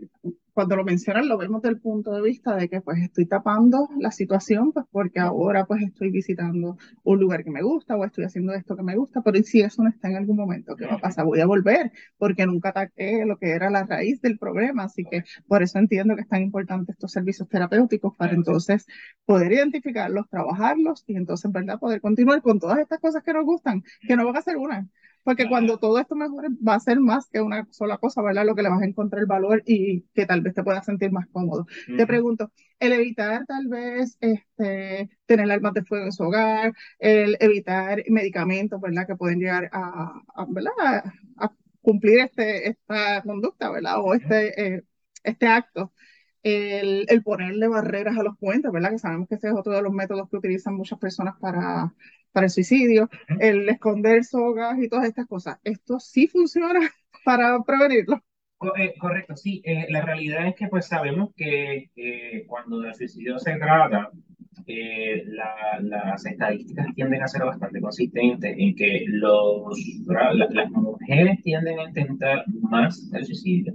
cuando 0.53 0.75
lo 0.75 0.83
mencionan 0.83 1.27
lo 1.27 1.37
vemos 1.37 1.61
del 1.61 1.79
punto 1.79 2.11
de 2.11 2.21
vista 2.21 2.55
de 2.55 2.69
que 2.69 2.81
pues 2.81 2.99
estoy 3.01 3.25
tapando 3.25 3.89
la 3.99 4.11
situación 4.11 4.71
pues 4.71 4.85
porque 4.91 5.19
ahora 5.19 5.65
pues 5.65 5.81
estoy 5.83 6.11
visitando 6.11 6.77
un 7.03 7.19
lugar 7.19 7.43
que 7.43 7.51
me 7.51 7.61
gusta 7.61 7.95
o 7.95 8.05
estoy 8.05 8.25
haciendo 8.25 8.53
esto 8.53 8.75
que 8.75 8.83
me 8.83 8.95
gusta, 8.95 9.21
pero 9.21 9.41
si 9.43 9.61
eso 9.61 9.83
no 9.83 9.89
está 9.89 10.09
en 10.09 10.17
algún 10.17 10.37
momento, 10.37 10.75
¿qué 10.75 10.85
va 10.85 10.95
a 10.95 10.99
pasar? 10.99 11.25
Voy 11.25 11.39
a 11.39 11.45
volver 11.45 11.91
porque 12.17 12.45
nunca 12.45 12.69
ataqué 12.69 13.25
lo 13.25 13.37
que 13.37 13.51
era 13.51 13.69
la 13.69 13.83
raíz 13.85 14.21
del 14.21 14.37
problema, 14.37 14.83
así 14.83 15.03
que 15.05 15.23
por 15.47 15.63
eso 15.63 15.79
entiendo 15.79 16.15
que 16.15 16.21
es 16.21 16.27
tan 16.27 16.41
importante 16.41 16.91
estos 16.91 17.11
servicios 17.11 17.47
terapéuticos 17.49 18.15
para 18.17 18.33
entonces 18.33 18.85
poder 19.25 19.51
identificarlos, 19.53 20.29
trabajarlos 20.29 21.03
y 21.07 21.15
entonces, 21.15 21.51
¿verdad? 21.51 21.79
Poder 21.79 22.01
continuar 22.01 22.41
con 22.41 22.59
todas 22.59 22.79
estas 22.79 22.99
cosas 22.99 23.23
que 23.23 23.33
nos 23.33 23.45
gustan, 23.45 23.83
que 24.07 24.15
no 24.15 24.25
van 24.25 24.37
a 24.37 24.41
ser 24.41 24.57
una, 24.57 24.87
porque 25.23 25.47
cuando 25.47 25.77
todo 25.77 25.99
esto 25.99 26.15
mejore 26.15 26.49
va 26.67 26.75
a 26.75 26.79
ser 26.79 26.99
más 26.99 27.27
que 27.29 27.41
una 27.41 27.67
sola 27.71 27.97
cosa, 27.97 28.21
¿verdad? 28.21 28.45
Lo 28.45 28.55
que 28.55 28.63
le 28.63 28.69
vas 28.69 28.81
a 28.81 28.85
encontrar 28.85 29.21
el 29.21 29.27
valor 29.27 29.63
y 29.65 30.01
que 30.13 30.25
tal 30.25 30.41
vez 30.41 30.53
te 30.53 30.63
pueda 30.63 30.83
sentir 30.83 31.11
más 31.11 31.27
cómodo. 31.31 31.67
Te 31.97 32.07
pregunto, 32.07 32.51
el 32.79 32.93
evitar 32.93 33.45
tal 33.45 33.67
vez 33.67 34.17
este, 34.19 35.09
tener 35.25 35.51
armas 35.51 35.73
de 35.73 35.83
fuego 35.83 36.05
en 36.05 36.11
su 36.11 36.23
hogar, 36.23 36.73
el 36.99 37.37
evitar 37.39 38.03
medicamentos, 38.09 38.81
¿verdad? 38.81 39.07
Que 39.07 39.15
pueden 39.15 39.39
llegar 39.39 39.69
a, 39.71 40.13
¿verdad? 40.49 41.03
A, 41.37 41.51
cumplir 41.81 42.19
este, 42.19 42.69
esta 42.69 43.23
conducta, 43.23 43.71
¿verdad? 43.71 43.95
O 43.99 44.13
este, 44.13 44.75
eh, 44.75 44.83
este 45.23 45.47
acto. 45.47 45.91
El, 46.43 47.05
el, 47.07 47.23
ponerle 47.23 47.67
barreras 47.67 48.17
a 48.17 48.23
los 48.23 48.37
puentes, 48.37 48.71
¿verdad? 48.71 48.91
Que 48.91 48.99
sabemos 48.99 49.27
que 49.29 49.35
ese 49.35 49.49
es 49.49 49.53
otro 49.53 49.73
de 49.73 49.81
los 49.83 49.93
métodos 49.93 50.27
que 50.29 50.37
utilizan 50.37 50.75
muchas 50.75 50.97
personas 50.97 51.35
para, 51.39 51.93
para 52.31 52.45
el 52.45 52.49
suicidio, 52.49 53.09
el 53.39 53.69
esconder 53.69 54.23
sogas 54.23 54.77
y 54.79 54.89
todas 54.89 55.05
estas 55.05 55.27
cosas. 55.27 55.59
¿Esto 55.63 55.99
sí 55.99 56.27
funciona 56.27 56.79
para 57.25 57.61
prevenirlo? 57.63 58.21
Eh, 58.77 58.93
correcto, 58.99 59.35
sí. 59.35 59.61
Eh, 59.65 59.87
la 59.89 60.01
realidad 60.01 60.47
es 60.47 60.55
que 60.55 60.67
pues 60.67 60.85
sabemos 60.87 61.33
que 61.35 61.89
eh, 61.95 62.45
cuando 62.47 62.79
del 62.79 62.93
suicidio 62.93 63.39
se 63.39 63.55
trata, 63.55 64.11
las 65.81 66.25
estadísticas 66.25 66.87
tienden 66.95 67.23
a 67.23 67.27
ser 67.27 67.43
bastante 67.43 67.81
consistentes 67.81 68.55
en 68.57 68.75
que 68.75 69.03
los, 69.07 69.77
las 70.07 70.69
mujeres 70.71 71.41
tienden 71.43 71.79
a 71.79 71.83
intentar 71.85 72.45
más 72.61 73.11
el 73.13 73.25
suicidio 73.25 73.73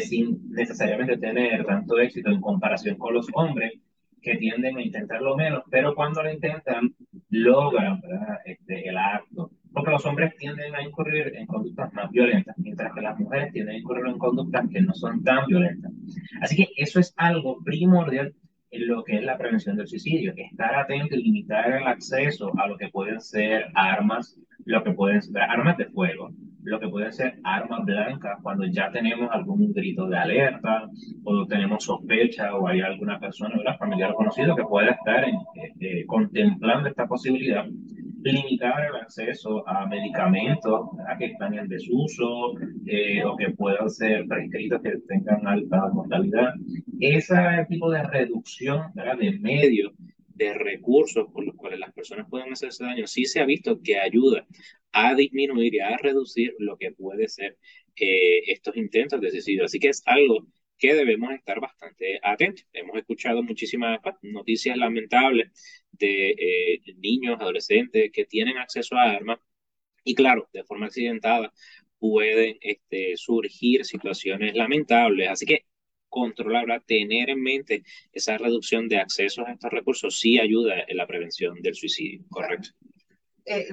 sin 0.00 0.50
necesariamente 0.50 1.16
tener 1.16 1.64
tanto 1.64 1.98
éxito 1.98 2.30
en 2.30 2.40
comparación 2.40 2.96
con 2.96 3.14
los 3.14 3.28
hombres 3.34 3.72
que 4.20 4.36
tienden 4.36 4.76
a 4.76 4.82
intentarlo 4.82 5.36
menos, 5.36 5.62
pero 5.70 5.94
cuando 5.94 6.22
lo 6.22 6.32
intentan, 6.32 6.92
logran 7.30 8.00
este, 8.44 8.88
el 8.88 8.96
acto. 8.98 9.50
Porque 9.72 9.90
los 9.90 10.04
hombres 10.06 10.34
tienden 10.36 10.74
a 10.74 10.82
incurrir 10.82 11.32
en 11.36 11.46
conductas 11.46 11.92
más 11.92 12.10
violentas, 12.10 12.56
mientras 12.58 12.92
que 12.94 13.02
las 13.02 13.18
mujeres 13.18 13.52
tienden 13.52 13.76
a 13.76 13.78
incurrir 13.78 14.06
en 14.06 14.18
conductas 14.18 14.68
que 14.68 14.80
no 14.80 14.94
son 14.94 15.22
tan 15.22 15.46
violentas. 15.46 15.92
Así 16.40 16.56
que 16.56 16.68
eso 16.76 16.98
es 16.98 17.12
algo 17.16 17.62
primordial 17.62 18.34
en 18.70 18.88
lo 18.88 19.04
que 19.04 19.16
es 19.16 19.22
la 19.22 19.38
prevención 19.38 19.76
del 19.76 19.86
suicidio, 19.86 20.32
estar 20.36 20.74
atento 20.74 21.14
y 21.14 21.22
limitar 21.22 21.70
el 21.72 21.86
acceso 21.86 22.52
a 22.58 22.66
lo 22.66 22.76
que 22.76 22.88
pueden 22.88 23.20
ser 23.20 23.66
armas, 23.74 24.40
lo 24.64 24.82
que 24.82 24.92
pueden 24.92 25.22
ser 25.22 25.42
armas 25.42 25.76
de 25.76 25.86
fuego, 25.86 26.30
lo 26.66 26.80
que 26.80 26.88
pueden 26.88 27.12
ser 27.12 27.38
armas 27.44 27.84
blancas 27.84 28.38
cuando 28.42 28.66
ya 28.66 28.90
tenemos 28.90 29.30
algún 29.30 29.72
grito 29.72 30.08
de 30.08 30.18
alerta 30.18 30.90
o 31.24 31.46
tenemos 31.46 31.84
sospecha 31.84 32.56
o 32.56 32.66
hay 32.66 32.80
alguna 32.80 33.20
persona, 33.20 33.56
¿verdad? 33.56 33.78
familiar 33.78 34.12
conocido 34.14 34.56
que 34.56 34.64
pueda 34.64 34.90
estar 34.90 35.24
en, 35.24 35.36
eh, 35.80 36.04
contemplando 36.06 36.88
esta 36.88 37.06
posibilidad 37.06 37.64
limitar 38.32 38.86
el 38.86 38.96
acceso 38.96 39.66
a 39.68 39.86
medicamentos 39.86 40.88
que 41.16 41.26
están 41.26 41.56
en 41.56 41.68
desuso 41.68 42.54
eh, 42.86 43.24
o 43.24 43.36
que 43.36 43.50
puedan 43.50 43.88
ser 43.88 44.26
prescritos 44.26 44.82
que 44.82 44.98
tengan 45.06 45.46
alta 45.46 45.88
mortalidad. 45.92 46.54
Ese 46.98 47.36
tipo 47.68 47.88
de 47.88 48.02
reducción 48.02 48.92
de 48.94 49.38
medios, 49.38 49.92
de 50.34 50.54
recursos 50.54 51.28
por 51.32 51.44
los 51.46 51.54
cuales 51.54 51.78
las 51.78 51.92
personas 51.92 52.26
pueden 52.28 52.52
hacerse 52.52 52.84
daño, 52.84 53.06
sí 53.06 53.24
se 53.26 53.40
ha 53.40 53.46
visto 53.46 53.80
que 53.80 54.00
ayuda 54.00 54.44
a 54.98 55.14
disminuir 55.14 55.74
y 55.74 55.80
a 55.80 55.94
reducir 55.98 56.54
lo 56.58 56.78
que 56.78 56.90
puede 56.90 57.28
ser 57.28 57.58
eh, 57.96 58.50
estos 58.50 58.74
intentos 58.78 59.20
de 59.20 59.30
suicidio. 59.30 59.66
Así 59.66 59.78
que 59.78 59.88
es 59.90 60.02
algo 60.06 60.46
que 60.78 60.94
debemos 60.94 61.34
estar 61.34 61.60
bastante 61.60 62.18
atentos. 62.22 62.66
Hemos 62.72 62.96
escuchado 62.96 63.42
muchísimas 63.42 64.00
noticias 64.22 64.74
lamentables 64.78 65.84
de 65.92 66.30
eh, 66.30 66.80
niños, 66.96 67.38
adolescentes 67.38 68.10
que 68.10 68.24
tienen 68.24 68.56
acceso 68.56 68.96
a 68.96 69.10
armas 69.10 69.38
y 70.02 70.14
claro, 70.14 70.48
de 70.54 70.64
forma 70.64 70.86
accidentada 70.86 71.52
pueden 71.98 72.56
este, 72.62 73.18
surgir 73.18 73.84
situaciones 73.84 74.54
lamentables. 74.54 75.28
Así 75.28 75.44
que 75.44 75.66
controlar, 76.08 76.82
tener 76.86 77.28
en 77.28 77.42
mente 77.42 77.82
esa 78.12 78.38
reducción 78.38 78.88
de 78.88 78.96
acceso 78.96 79.46
a 79.46 79.52
estos 79.52 79.70
recursos 79.70 80.18
sí 80.18 80.38
ayuda 80.38 80.84
en 80.88 80.96
la 80.96 81.06
prevención 81.06 81.60
del 81.60 81.74
suicidio, 81.74 82.24
¿correcto? 82.30 82.70
Eh, 83.44 83.66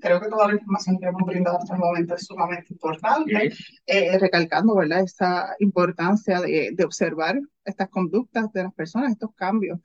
creo 0.00 0.20
que 0.20 0.28
toda 0.28 0.48
la 0.48 0.54
información 0.54 0.98
que 0.98 1.06
hemos 1.06 1.22
brindado 1.26 1.58
hasta 1.58 1.74
el 1.74 1.80
momento 1.80 2.14
es 2.14 2.26
sumamente 2.26 2.72
importante, 2.72 3.52
eh, 3.86 4.18
recalcando 4.18 4.74
¿verdad? 4.74 5.00
esa 5.00 5.54
importancia 5.58 6.40
de, 6.40 6.70
de, 6.72 6.84
observar 6.84 7.40
estas 7.64 7.88
conductas 7.88 8.52
de 8.52 8.64
las 8.64 8.74
personas, 8.74 9.12
estos 9.12 9.34
cambios 9.34 9.78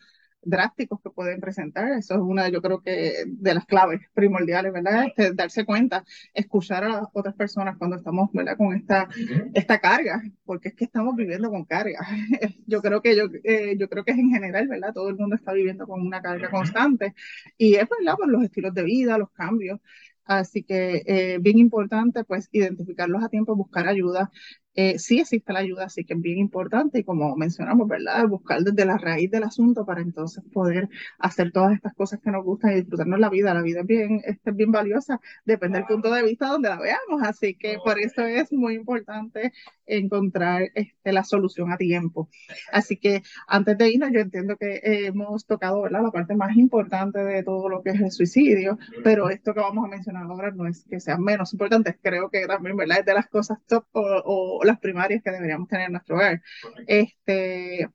drásticos 0.46 1.02
que 1.02 1.10
pueden 1.10 1.42
presentar. 1.42 1.92
Eso 1.94 2.14
es 2.14 2.22
una, 2.22 2.48
yo 2.50 2.62
creo 2.62 2.82
que, 2.82 3.26
de 3.28 3.54
las 3.54 3.66
claves 3.66 4.02
primordiales, 4.14 4.72
¿verdad? 4.72 5.06
Este, 5.08 5.34
darse 5.34 5.66
cuenta, 5.66 6.06
escuchar 6.34 6.84
a 6.84 6.90
las 6.90 7.04
otras 7.14 7.36
personas 7.36 7.78
cuando 7.78 7.98
estamos, 7.98 8.32
¿verdad? 8.32 8.56
Con 8.58 8.74
esta, 8.74 9.10
esta 9.54 9.80
carga, 9.80 10.22
porque 10.46 10.70
es 10.70 10.76
que 10.76 10.86
estamos 10.86 11.16
viviendo 11.16 11.50
con 11.50 11.66
carga. 11.66 12.00
yo 12.68 12.82
creo 12.82 13.02
que 13.02 13.16
yo, 13.16 13.26
eh, 13.44 13.76
yo 13.78 13.90
creo 13.90 14.06
que 14.06 14.12
es 14.12 14.18
en 14.18 14.30
general, 14.30 14.68
¿verdad? 14.68 14.94
Todo 14.94 15.10
el 15.10 15.18
mundo 15.18 15.36
está 15.36 15.52
viviendo 15.54 15.88
con 15.88 16.02
una 16.02 16.22
carga 16.22 16.50
constante 16.50 17.14
y 17.58 17.76
es, 17.76 17.88
¿verdad? 17.90 18.16
Por 18.18 18.30
los 18.30 18.44
estilos 18.44 18.74
de 18.74 18.84
vida, 18.84 19.18
los 19.18 19.32
cambios. 19.32 19.80
Así 20.26 20.64
que 20.64 21.04
eh, 21.06 21.38
bien 21.40 21.60
importante 21.60 22.24
pues 22.24 22.50
identificarlos 22.52 23.24
a 23.24 23.30
tiempo, 23.30 23.56
buscar 23.56 23.88
ayuda. 23.88 24.32
Eh, 24.76 25.00
sí 25.00 25.20
existe 25.20 25.54
la 25.54 25.60
ayuda, 25.60 25.86
así 25.86 26.04
que 26.04 26.14
es 26.14 26.22
bien 26.22 26.38
importante 26.38 27.00
y 27.00 27.04
como 27.04 27.36
mencionamos, 27.36 27.88
¿verdad? 27.88 28.28
Buscar 28.28 28.62
desde 28.62 28.86
la 28.86 28.98
raíz 28.98 29.32
del 29.32 29.44
asunto 29.44 29.86
para 29.86 30.02
entonces 30.02 30.44
poder 30.52 30.90
hacer 31.18 31.52
todas 31.52 31.74
estas 31.74 31.94
cosas 31.94 32.20
que 32.22 32.30
nos 32.30 32.44
gustan 32.44 32.72
y 32.72 32.76
disfrutarnos 32.76 33.20
la 33.20 33.30
vida. 33.30 33.54
La 33.54 33.62
vida 33.62 33.82
es 33.82 33.88
bien, 33.88 34.22
es 34.26 34.38
bien 34.54 34.72
valiosa, 34.72 35.22
depende 35.46 35.80
del 35.80 35.88
punto 35.88 36.14
de 36.14 36.24
vista 36.24 36.48
donde 36.48 36.70
la 36.70 36.78
veamos, 36.78 37.22
así 37.24 37.56
que 37.56 37.78
por 37.84 38.00
eso 38.00 38.24
es 38.24 38.52
muy 38.52 38.76
importante 38.76 39.54
encontrar 39.86 40.72
este, 40.74 41.14
la 41.14 41.24
solución 41.24 41.72
a 41.72 41.78
tiempo. 41.78 42.30
Así 42.72 42.98
que 42.98 43.24
antes 43.48 43.78
de 43.78 43.90
irnos, 43.90 44.12
yo 44.12 44.20
entiendo 44.20 44.58
que 44.58 44.82
hemos 44.84 45.46
tocado 45.46 45.84
¿verdad? 45.84 46.04
la 46.04 46.12
parte 46.12 46.36
más 46.36 46.56
importante 46.58 47.20
de 47.24 47.44
todo 47.44 47.70
lo 47.70 47.82
que 47.82 47.92
es 47.92 48.02
el 48.02 48.12
suicidio, 48.12 48.78
pero 49.04 49.30
esto 49.30 49.54
que 49.54 49.60
vamos 49.60 49.86
a 49.86 49.88
mencionar 49.88 50.24
ahora 50.24 50.52
no 50.52 50.68
es 50.68 50.86
que 50.90 51.00
sea 51.00 51.18
menos 51.18 51.54
importante, 51.54 51.98
creo 52.02 52.30
que 52.30 52.46
también 52.48 52.76
¿verdad? 52.76 53.00
es 53.00 53.06
de 53.06 53.14
las 53.14 53.28
cosas 53.28 53.60
top 53.68 53.86
o, 53.94 54.02
o 54.26 54.65
las 54.66 54.80
primarias 54.80 55.22
que 55.24 55.32
deberíamos 55.32 55.68
tener 55.68 55.88
en 55.88 55.94
nuestro 55.94 56.16
hogar. 56.16 56.42
Este, 56.88 57.88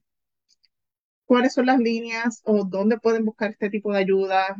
¿Cuáles 1.24 1.54
son 1.54 1.66
las 1.66 1.78
líneas 1.78 2.40
o 2.44 2.64
dónde 2.64 2.98
pueden 2.98 3.24
buscar 3.24 3.50
este 3.50 3.70
tipo 3.70 3.92
de 3.92 3.98
ayuda? 4.00 4.56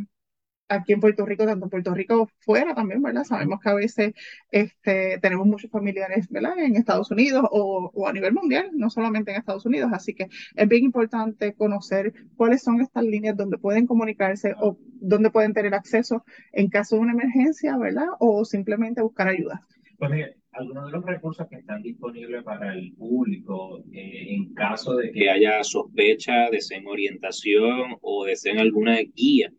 aquí 0.71 0.93
en 0.93 1.01
Puerto 1.01 1.27
Rico, 1.27 1.45
tanto 1.45 1.67
en 1.67 1.71
Puerto 1.71 1.95
Rico 1.95 2.31
fuera 2.39 2.75
también, 2.75 3.03
¿verdad? 3.03 3.25
Sabemos 3.25 3.61
que 3.61 3.69
a 3.69 3.75
veces 3.75 4.15
este, 4.51 5.19
tenemos 5.21 5.47
muchos 5.47 5.71
familiares, 5.71 6.29
¿verdad? 6.31 6.59
En 6.59 6.77
Estados 6.77 7.11
Unidos 7.11 7.45
o, 7.51 7.91
o, 7.93 8.09
a 8.09 8.13
nivel 8.13 8.33
mundial, 8.33 8.71
no 8.73 8.89
solamente 8.89 9.33
en 9.33 9.39
Estados 9.39 9.67
Unidos. 9.67 9.91
Así 9.93 10.15
que 10.15 10.29
es 10.55 10.69
bien 10.69 10.85
importante 10.85 11.55
conocer 11.55 12.15
cuáles 12.37 12.63
son 12.63 12.81
estas 12.81 13.05
líneas 13.05 13.37
donde 13.37 13.59
pueden 13.59 13.87
comunicarse 13.87 14.55
o 14.61 14.79
donde 15.01 15.31
pueden 15.31 15.53
tener 15.53 15.75
acceso 15.75 16.25
en 16.53 16.69
caso 16.69 16.97
de 16.97 17.03
una 17.03 17.13
emergencia, 17.13 17.77
¿verdad? 17.77 18.07
O 18.21 18.45
simplemente 18.45 19.03
buscar 19.03 19.29
ayuda. 19.29 19.67
Pues 19.99 20.11
mire, 20.11 20.40
algunos 20.53 20.87
de 20.87 20.93
los 20.93 21.05
recursos 21.05 21.47
que 21.49 21.57
están 21.57 21.83
disponibles 21.83 22.43
para 22.43 22.75
el 22.75 22.93
público 22.95 23.83
eh, 23.93 24.35
en 24.35 24.53
caso 24.55 24.97
de 24.97 25.13
que 25.13 25.31
haya 25.31 25.63
sospecha, 25.63 26.51
deseen 26.51 26.87
orientación 26.87 27.97
o 28.01 28.25
deseen 28.25 28.59
alguna 28.59 28.99
guía 29.15 29.53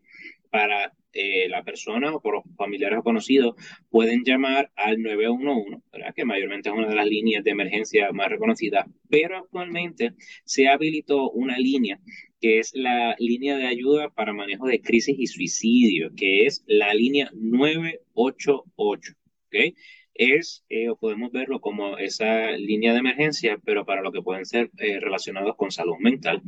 para 0.50 0.92
eh, 1.14 1.48
la 1.48 1.62
persona 1.62 2.14
o 2.14 2.20
por 2.20 2.42
familiares 2.56 2.98
o 2.98 3.02
conocidos 3.02 3.54
pueden 3.90 4.22
llamar 4.24 4.70
al 4.76 5.02
911, 5.02 5.82
¿verdad? 5.92 6.14
que 6.14 6.24
mayormente 6.24 6.68
es 6.68 6.74
una 6.74 6.88
de 6.88 6.94
las 6.94 7.06
líneas 7.06 7.44
de 7.44 7.50
emergencia 7.50 8.10
más 8.12 8.28
reconocidas, 8.28 8.86
pero 9.08 9.38
actualmente 9.38 10.14
se 10.44 10.68
habilitó 10.68 11.30
una 11.30 11.58
línea 11.58 12.00
que 12.40 12.58
es 12.58 12.72
la 12.74 13.14
línea 13.18 13.56
de 13.56 13.66
ayuda 13.66 14.10
para 14.10 14.32
manejo 14.32 14.66
de 14.66 14.80
crisis 14.80 15.16
y 15.18 15.26
suicidio, 15.26 16.10
que 16.16 16.46
es 16.46 16.64
la 16.66 16.92
línea 16.92 17.30
988. 17.34 19.12
¿okay? 19.46 19.74
Es, 20.14 20.64
eh, 20.68 20.88
o 20.88 20.96
podemos 20.96 21.32
verlo 21.32 21.60
como 21.60 21.98
esa 21.98 22.52
línea 22.52 22.92
de 22.92 22.98
emergencia, 23.00 23.58
pero 23.64 23.84
para 23.86 24.02
lo 24.02 24.12
que 24.12 24.22
pueden 24.22 24.44
ser 24.44 24.70
eh, 24.78 25.00
relacionados 25.00 25.56
con 25.56 25.70
salud 25.70 25.96
mental 25.98 26.42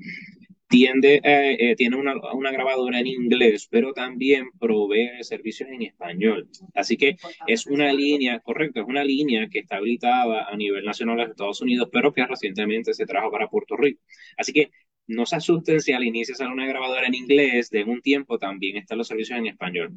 tiende, 0.69 1.21
eh, 1.23 1.77
tiene 1.77 1.97
una, 1.97 2.15
una, 2.33 2.51
grabadora 2.51 2.99
en 2.99 3.07
inglés, 3.07 3.69
pero 3.71 3.93
también 3.93 4.51
provee 4.59 5.23
servicios 5.23 5.69
en 5.71 5.83
español. 5.83 6.49
Así 6.75 6.97
que 6.97 7.17
es 7.47 7.67
una 7.67 7.93
línea, 7.93 8.41
correcto, 8.41 8.81
es 8.81 8.87
una 8.87 9.05
línea 9.05 9.49
que 9.49 9.61
está 9.61 9.77
habilitada 9.77 10.47
a 10.49 10.57
nivel 10.57 10.85
nacional 10.85 11.19
de 11.19 11.25
Estados 11.25 11.61
Unidos, 11.61 11.89
pero 11.93 12.13
que 12.13 12.27
recientemente 12.27 12.93
se 12.93 13.07
trajo 13.07 13.31
para 13.31 13.49
Puerto 13.49 13.77
Rico. 13.77 14.01
Así 14.37 14.53
que 14.53 14.71
no 15.07 15.27
se 15.27 15.37
asusten 15.37 15.81
si 15.81 15.93
al 15.93 16.05
inicio 16.05 16.35
sale 16.35 16.53
una 16.53 16.67
grabadora 16.67 17.07
en 17.07 17.15
inglés, 17.15 17.71
de 17.71 17.85
un 17.85 18.01
tiempo 18.01 18.39
también 18.39 18.77
están 18.77 18.99
los 18.99 19.09
servicios 19.09 19.39
en 19.39 19.47
español. 19.47 19.93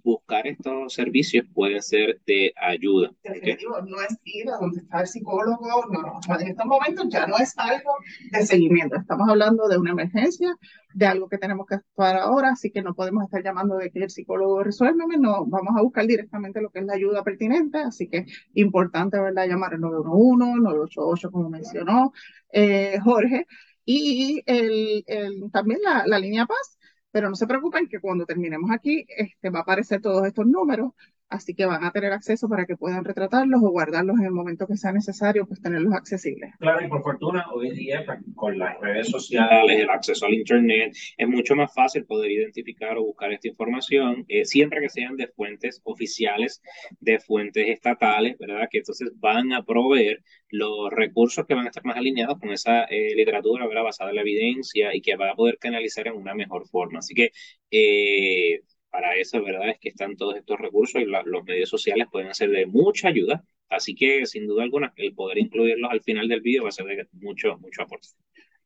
buscar 0.03 0.47
estos 0.47 0.93
servicios 0.93 1.45
pueden 1.53 1.81
ser 1.81 2.19
de 2.25 2.53
ayuda. 2.55 3.11
no 3.23 4.01
es 4.01 4.17
ir 4.23 4.49
a 4.49 4.57
donde 4.57 4.81
está 4.81 5.01
el 5.01 5.07
psicólogo, 5.07 5.85
no, 5.91 6.19
no, 6.27 6.39
en 6.39 6.47
estos 6.47 6.65
momentos 6.65 7.07
ya 7.09 7.27
no 7.27 7.37
es 7.37 7.53
algo 7.57 7.91
de 8.31 8.45
seguimiento, 8.45 8.95
estamos 8.95 9.29
hablando 9.29 9.67
de 9.67 9.77
una 9.77 9.91
emergencia, 9.91 10.55
de 10.93 11.05
algo 11.05 11.29
que 11.29 11.37
tenemos 11.37 11.67
que 11.67 11.75
actuar 11.75 12.17
ahora, 12.17 12.51
así 12.51 12.71
que 12.71 12.81
no 12.81 12.95
podemos 12.95 13.23
estar 13.23 13.43
llamando 13.43 13.77
de 13.77 13.91
que 13.91 13.99
el 13.99 14.09
psicólogo 14.09 14.63
resuélveme, 14.63 15.17
no, 15.17 15.45
vamos 15.45 15.75
a 15.77 15.81
buscar 15.81 16.07
directamente 16.07 16.61
lo 16.61 16.69
que 16.69 16.79
es 16.79 16.85
la 16.85 16.93
ayuda 16.93 17.23
pertinente, 17.23 17.79
así 17.79 18.07
que 18.07 18.25
importante, 18.53 19.19
¿verdad?, 19.19 19.47
llamar 19.47 19.73
al 19.73 19.81
911, 19.81 20.61
988, 20.61 21.31
como 21.31 21.49
mencionó 21.49 22.13
eh, 22.51 22.99
Jorge, 23.03 23.45
y 23.85 24.43
el, 24.45 25.03
el, 25.07 25.51
también 25.51 25.81
la, 25.83 26.03
la 26.05 26.19
línea 26.19 26.45
Paz, 26.45 26.78
pero 27.11 27.29
no 27.29 27.35
se 27.35 27.47
preocupen 27.47 27.87
que 27.87 27.99
cuando 27.99 28.25
terminemos 28.25 28.71
aquí, 28.71 29.05
este, 29.09 29.49
va 29.49 29.59
a 29.59 29.61
aparecer 29.63 30.01
todos 30.01 30.25
estos 30.27 30.45
números, 30.45 30.93
así 31.29 31.53
que 31.53 31.65
van 31.65 31.83
a 31.83 31.91
tener 31.91 32.11
acceso 32.11 32.49
para 32.49 32.65
que 32.65 32.75
puedan 32.75 33.05
retratarlos 33.05 33.61
o 33.63 33.69
guardarlos 33.69 34.17
en 34.19 34.25
el 34.25 34.31
momento 34.31 34.67
que 34.67 34.77
sea 34.77 34.91
necesario, 34.91 35.45
pues 35.45 35.61
tenerlos 35.61 35.93
accesibles. 35.93 36.51
Claro, 36.59 36.85
y 36.85 36.89
por 36.89 37.03
fortuna, 37.03 37.45
hoy 37.53 37.69
en 37.69 37.75
día, 37.75 38.03
pues, 38.05 38.19
con 38.35 38.57
las 38.57 38.79
redes 38.79 39.09
sociales, 39.09 39.79
el 39.79 39.89
acceso 39.89 40.25
al 40.25 40.33
Internet, 40.33 40.95
es 41.17 41.27
mucho 41.27 41.55
más 41.55 41.73
fácil 41.73 42.05
poder 42.05 42.31
identificar 42.31 42.97
o 42.97 43.03
buscar 43.03 43.31
esta 43.31 43.47
información, 43.47 44.25
eh, 44.27 44.45
siempre 44.45 44.81
que 44.81 44.89
sean 44.89 45.15
de 45.15 45.27
fuentes 45.27 45.81
oficiales, 45.83 46.61
de 46.99 47.19
fuentes 47.19 47.67
estatales, 47.67 48.37
¿verdad? 48.37 48.67
Que 48.69 48.79
entonces 48.79 49.11
van 49.15 49.53
a 49.53 49.63
proveer 49.63 50.23
los 50.49 50.89
recursos 50.91 51.45
que 51.45 51.53
van 51.53 51.65
a 51.65 51.69
estar 51.69 51.85
más 51.85 51.97
alineados 51.97 52.39
con 52.39 52.49
esa 52.51 52.85
eh, 52.85 53.13
literatura 53.15 53.67
¿verdad? 53.67 53.83
basada 53.83 54.09
en 54.09 54.15
la 54.15 54.21
evidencia 54.21 54.95
y 54.95 55.01
que 55.01 55.15
va 55.15 55.31
a 55.31 55.35
poder 55.35 55.57
canalizar 55.59 56.07
en 56.07 56.15
una 56.15 56.33
mejor 56.33 56.67
forma. 56.67 56.99
Así 56.99 57.13
que 57.13 57.31
eh, 57.71 58.61
para 58.89 59.15
eso, 59.15 59.43
¿verdad? 59.43 59.69
Es 59.69 59.79
que 59.79 59.89
están 59.89 60.15
todos 60.17 60.35
estos 60.35 60.59
recursos 60.59 61.01
y 61.01 61.05
los 61.05 61.43
medios 61.43 61.69
sociales 61.69 62.07
pueden 62.11 62.33
ser 62.33 62.49
de 62.51 62.65
mucha 62.65 63.09
ayuda. 63.09 63.43
Así 63.69 63.95
que, 63.95 64.25
sin 64.25 64.47
duda 64.47 64.63
alguna, 64.63 64.93
el 64.95 65.13
poder 65.13 65.37
incluirlos 65.37 65.91
al 65.91 66.01
final 66.01 66.27
del 66.27 66.41
vídeo 66.41 66.63
va 66.63 66.69
a 66.69 66.71
ser 66.71 66.85
de 66.85 67.07
mucho, 67.13 67.57
mucho 67.59 67.83
aporte. 67.83 68.07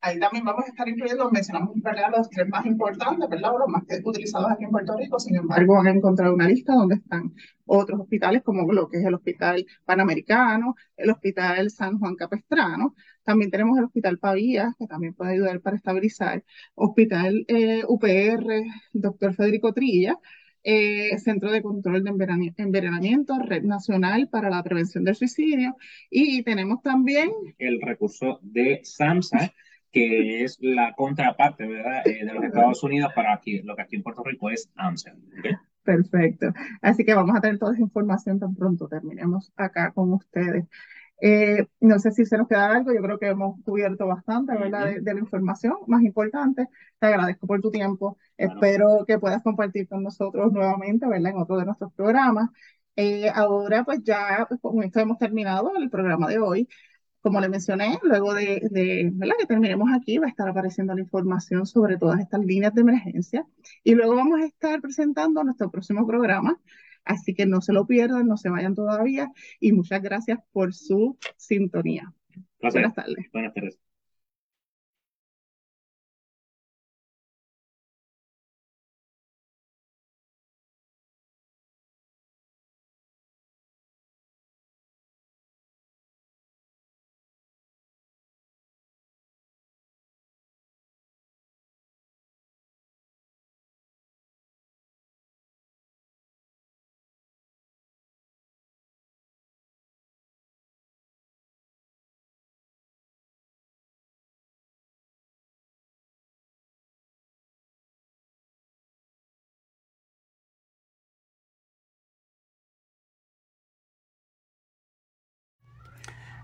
Ahí 0.06 0.20
también 0.20 0.44
vamos 0.44 0.66
a 0.66 0.68
estar 0.68 0.90
incluyendo, 0.90 1.32
mencionamos 1.32 1.82
¿verdad? 1.82 2.12
los 2.14 2.30
tres 2.30 2.50
más 2.50 2.66
importantes, 2.66 3.30
¿verdad? 3.30 3.52
los 3.58 3.70
más 3.70 3.84
utilizados 4.04 4.52
aquí 4.52 4.66
en 4.66 4.72
Puerto 4.72 4.98
Rico. 4.98 5.18
Sin 5.18 5.38
embargo, 5.38 5.76
van 5.76 5.88
a 5.88 5.92
encontrar 5.92 6.30
una 6.34 6.46
lista 6.46 6.74
donde 6.74 6.96
están 6.96 7.34
otros 7.66 8.02
hospitales, 8.02 8.44
como 8.44 8.70
lo 8.74 8.90
que 8.90 8.98
es 8.98 9.06
el 9.06 9.14
Hospital 9.14 9.66
Panamericano, 9.86 10.76
el 10.98 11.10
Hospital 11.10 11.70
San 11.70 12.00
Juan 12.00 12.16
Capestrano. 12.16 12.96
También 13.24 13.50
tenemos 13.50 13.78
el 13.78 13.86
Hospital 13.86 14.20
Pavía, 14.20 14.76
que 14.78 14.88
también 14.88 15.14
puede 15.14 15.36
ayudar 15.36 15.62
para 15.62 15.78
estabilizar. 15.78 16.44
Hospital 16.76 17.46
eh, 17.48 17.84
UPR, 17.88 18.62
Doctor 18.92 19.34
Federico 19.36 19.72
Trilla. 19.72 20.20
Eh, 20.66 21.18
Centro 21.18 21.52
de 21.52 21.62
Control 21.62 22.04
de 22.04 22.10
Envenenamiento, 22.58 23.38
Red 23.40 23.64
Nacional 23.64 24.30
para 24.30 24.50
la 24.50 24.64
Prevención 24.64 25.06
del 25.06 25.16
Suicidio. 25.16 25.78
Y 26.10 26.44
tenemos 26.44 26.82
también... 26.82 27.32
El 27.58 27.82
recurso 27.82 28.40
de 28.42 28.80
SAMSA, 28.84 29.54
que 29.94 30.44
es 30.44 30.58
la 30.60 30.94
contraparte, 30.96 31.68
¿verdad?, 31.68 32.06
eh, 32.06 32.26
de 32.26 32.34
los 32.34 32.44
Estados 32.44 32.84
Unidos 32.84 33.12
para 33.16 33.36
aquí, 33.36 33.62
lo 33.62 33.76
que 33.76 33.84
aquí 33.84 33.96
en 33.96 34.04
Puerto 34.04 34.24
Rico 34.24 34.50
es 34.50 34.70
AMSA. 34.76 35.14
Perfecto. 35.84 36.48
Así 36.82 37.06
que 37.06 37.14
vamos 37.14 37.36
a 37.38 37.42
tener 37.42 37.60
toda 37.60 37.74
esa 37.74 37.82
información 37.82 38.40
tan 38.40 38.56
pronto 38.56 38.88
terminemos 38.88 39.54
acá 39.56 39.92
con 39.92 40.12
ustedes. 40.14 40.66
Eh, 41.22 41.68
no 41.80 42.00
sé 42.00 42.12
si 42.12 42.26
se 42.26 42.38
nos 42.38 42.48
queda 42.48 42.72
algo, 42.72 42.92
yo 42.92 43.02
creo 43.02 43.20
que 43.20 43.28
hemos 43.28 43.62
cubierto 43.64 44.08
bastante, 44.08 44.58
¿verdad?, 44.58 44.96
de, 45.00 45.14
la 45.14 45.20
información 45.20 45.76
más 45.86 46.02
importante. 46.02 46.68
Te 47.00 47.08
agradezco 47.08 47.46
por 47.46 47.62
tu 47.62 47.70
tiempo. 47.70 48.18
Espero 48.36 49.06
que 49.06 49.20
puedas 49.20 49.44
compartir 49.44 49.88
con 49.88 50.02
nosotros 50.02 50.52
nuevamente, 50.52 51.08
¿verdad?, 51.08 51.32
en 51.32 51.38
otro 51.38 51.58
de 51.58 51.66
nuestros 51.66 51.94
programas. 51.94 52.50
Eh, 52.96 53.30
ahora, 53.34 53.84
pues 53.84 54.04
ya 54.04 54.48
con 54.60 54.84
esto 54.84 55.00
hemos 55.00 55.20
terminado 55.20 55.72
el 55.78 55.90
programa 55.90 56.28
de 56.28 56.40
hoy. 56.40 56.68
Como 57.24 57.40
le 57.40 57.48
mencioné, 57.48 58.00
luego 58.04 58.34
de, 58.34 58.68
de 58.70 59.12
que 59.40 59.46
terminemos 59.48 59.90
aquí, 59.94 60.18
va 60.18 60.28
a 60.28 60.30
estar 60.30 60.48
apareciendo 60.48 60.94
la 60.94 61.00
información 61.00 61.66
sobre 61.66 61.98
todas 61.98 62.20
estas 62.20 62.42
líneas 62.42 62.76
de 62.76 62.82
emergencia. 62.82 63.48
Y 63.82 63.96
luego 63.96 64.16
vamos 64.16 64.42
a 64.42 64.46
estar 64.46 64.82
presentando 64.82 65.42
nuestro 65.44 65.72
próximo 65.72 66.06
programa. 66.06 66.60
Así 67.06 67.34
que 67.34 67.46
no 67.46 67.62
se 67.62 67.74
lo 67.74 67.88
pierdan, 67.88 68.28
no 68.28 68.36
se 68.36 68.50
vayan 68.50 68.76
todavía. 68.76 69.32
Y 69.62 69.72
muchas 69.72 70.02
gracias 70.02 70.40
por 70.52 70.74
su 70.74 71.18
sintonía. 71.38 72.14
Buenas 72.62 72.94
tardes. 72.94 73.32
Buenas 73.32 73.54
tardes. 73.54 73.83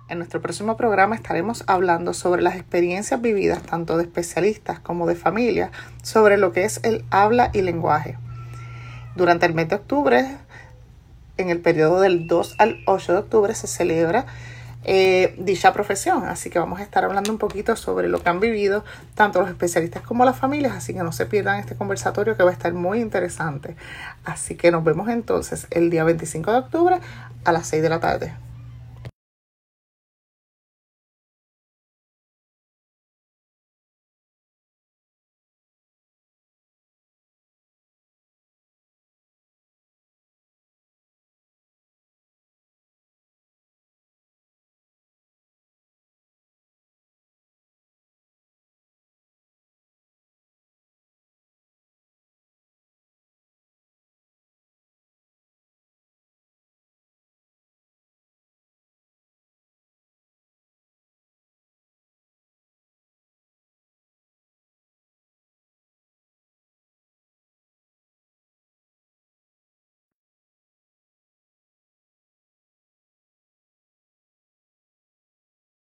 En 0.10 0.18
nuestro 0.18 0.42
próximo 0.42 0.76
programa 0.76 1.14
estaremos 1.14 1.64
hablando 1.68 2.16
sobre 2.16 2.42
las 2.42 2.56
experiencias 2.56 3.22
vividas 3.22 3.62
tanto 3.62 3.96
de 3.96 4.04
especialistas 4.04 4.80
como 4.80 5.06
de 5.06 5.14
familias 5.14 5.70
sobre 6.02 6.38
lo 6.38 6.52
que 6.52 6.64
es 6.64 6.80
el 6.82 7.06
habla 7.12 7.52
y 7.54 7.62
lenguaje. 7.62 8.18
Durante 9.16 9.46
el 9.46 9.54
mes 9.54 9.70
de 9.70 9.76
octubre, 9.76 10.26
en 11.38 11.50
el 11.52 11.60
periodo 11.60 12.02
del 12.02 12.28
2 12.28 12.56
al 12.58 12.80
8 12.88 13.12
de 13.12 13.18
octubre, 13.20 13.54
se 13.54 13.68
celebra 13.68 14.26
eh, 14.84 15.36
dicha 15.38 15.74
profesión. 15.74 16.24
Así 16.26 16.50
que 16.50 16.58
vamos 16.58 16.80
a 16.80 16.84
estar 16.84 17.06
hablando 17.06 17.32
un 17.32 17.38
poquito 17.38 17.76
sobre 17.76 18.08
lo 18.08 18.20
que 18.24 18.30
han 18.30 18.40
vivido 18.40 18.84
tanto 19.14 19.40
los 19.40 19.50
especialistas 19.50 20.02
como 20.02 20.26
las 20.26 20.40
familias. 20.40 20.74
Así 20.74 20.96
que 20.96 21.04
no 21.04 21.12
se 21.12 21.28
pierdan 21.28 21.60
este 21.60 21.76
conversatorio 21.76 22.36
que 22.36 22.42
va 22.42 22.50
a 22.50 22.54
estar 22.54 22.74
muy 22.74 23.00
interesante. 23.00 23.76
Así 24.26 24.56
que 24.56 24.72
nos 24.72 24.84
vemos 24.84 25.08
entonces 25.08 25.68
el 25.70 25.92
día 25.92 26.04
25 26.04 26.52
de 26.52 26.58
octubre 26.58 27.00
a 27.46 27.52
las 27.52 27.68
6 27.68 27.84
de 27.84 27.90
la 27.90 28.00
tarde. 28.00 28.49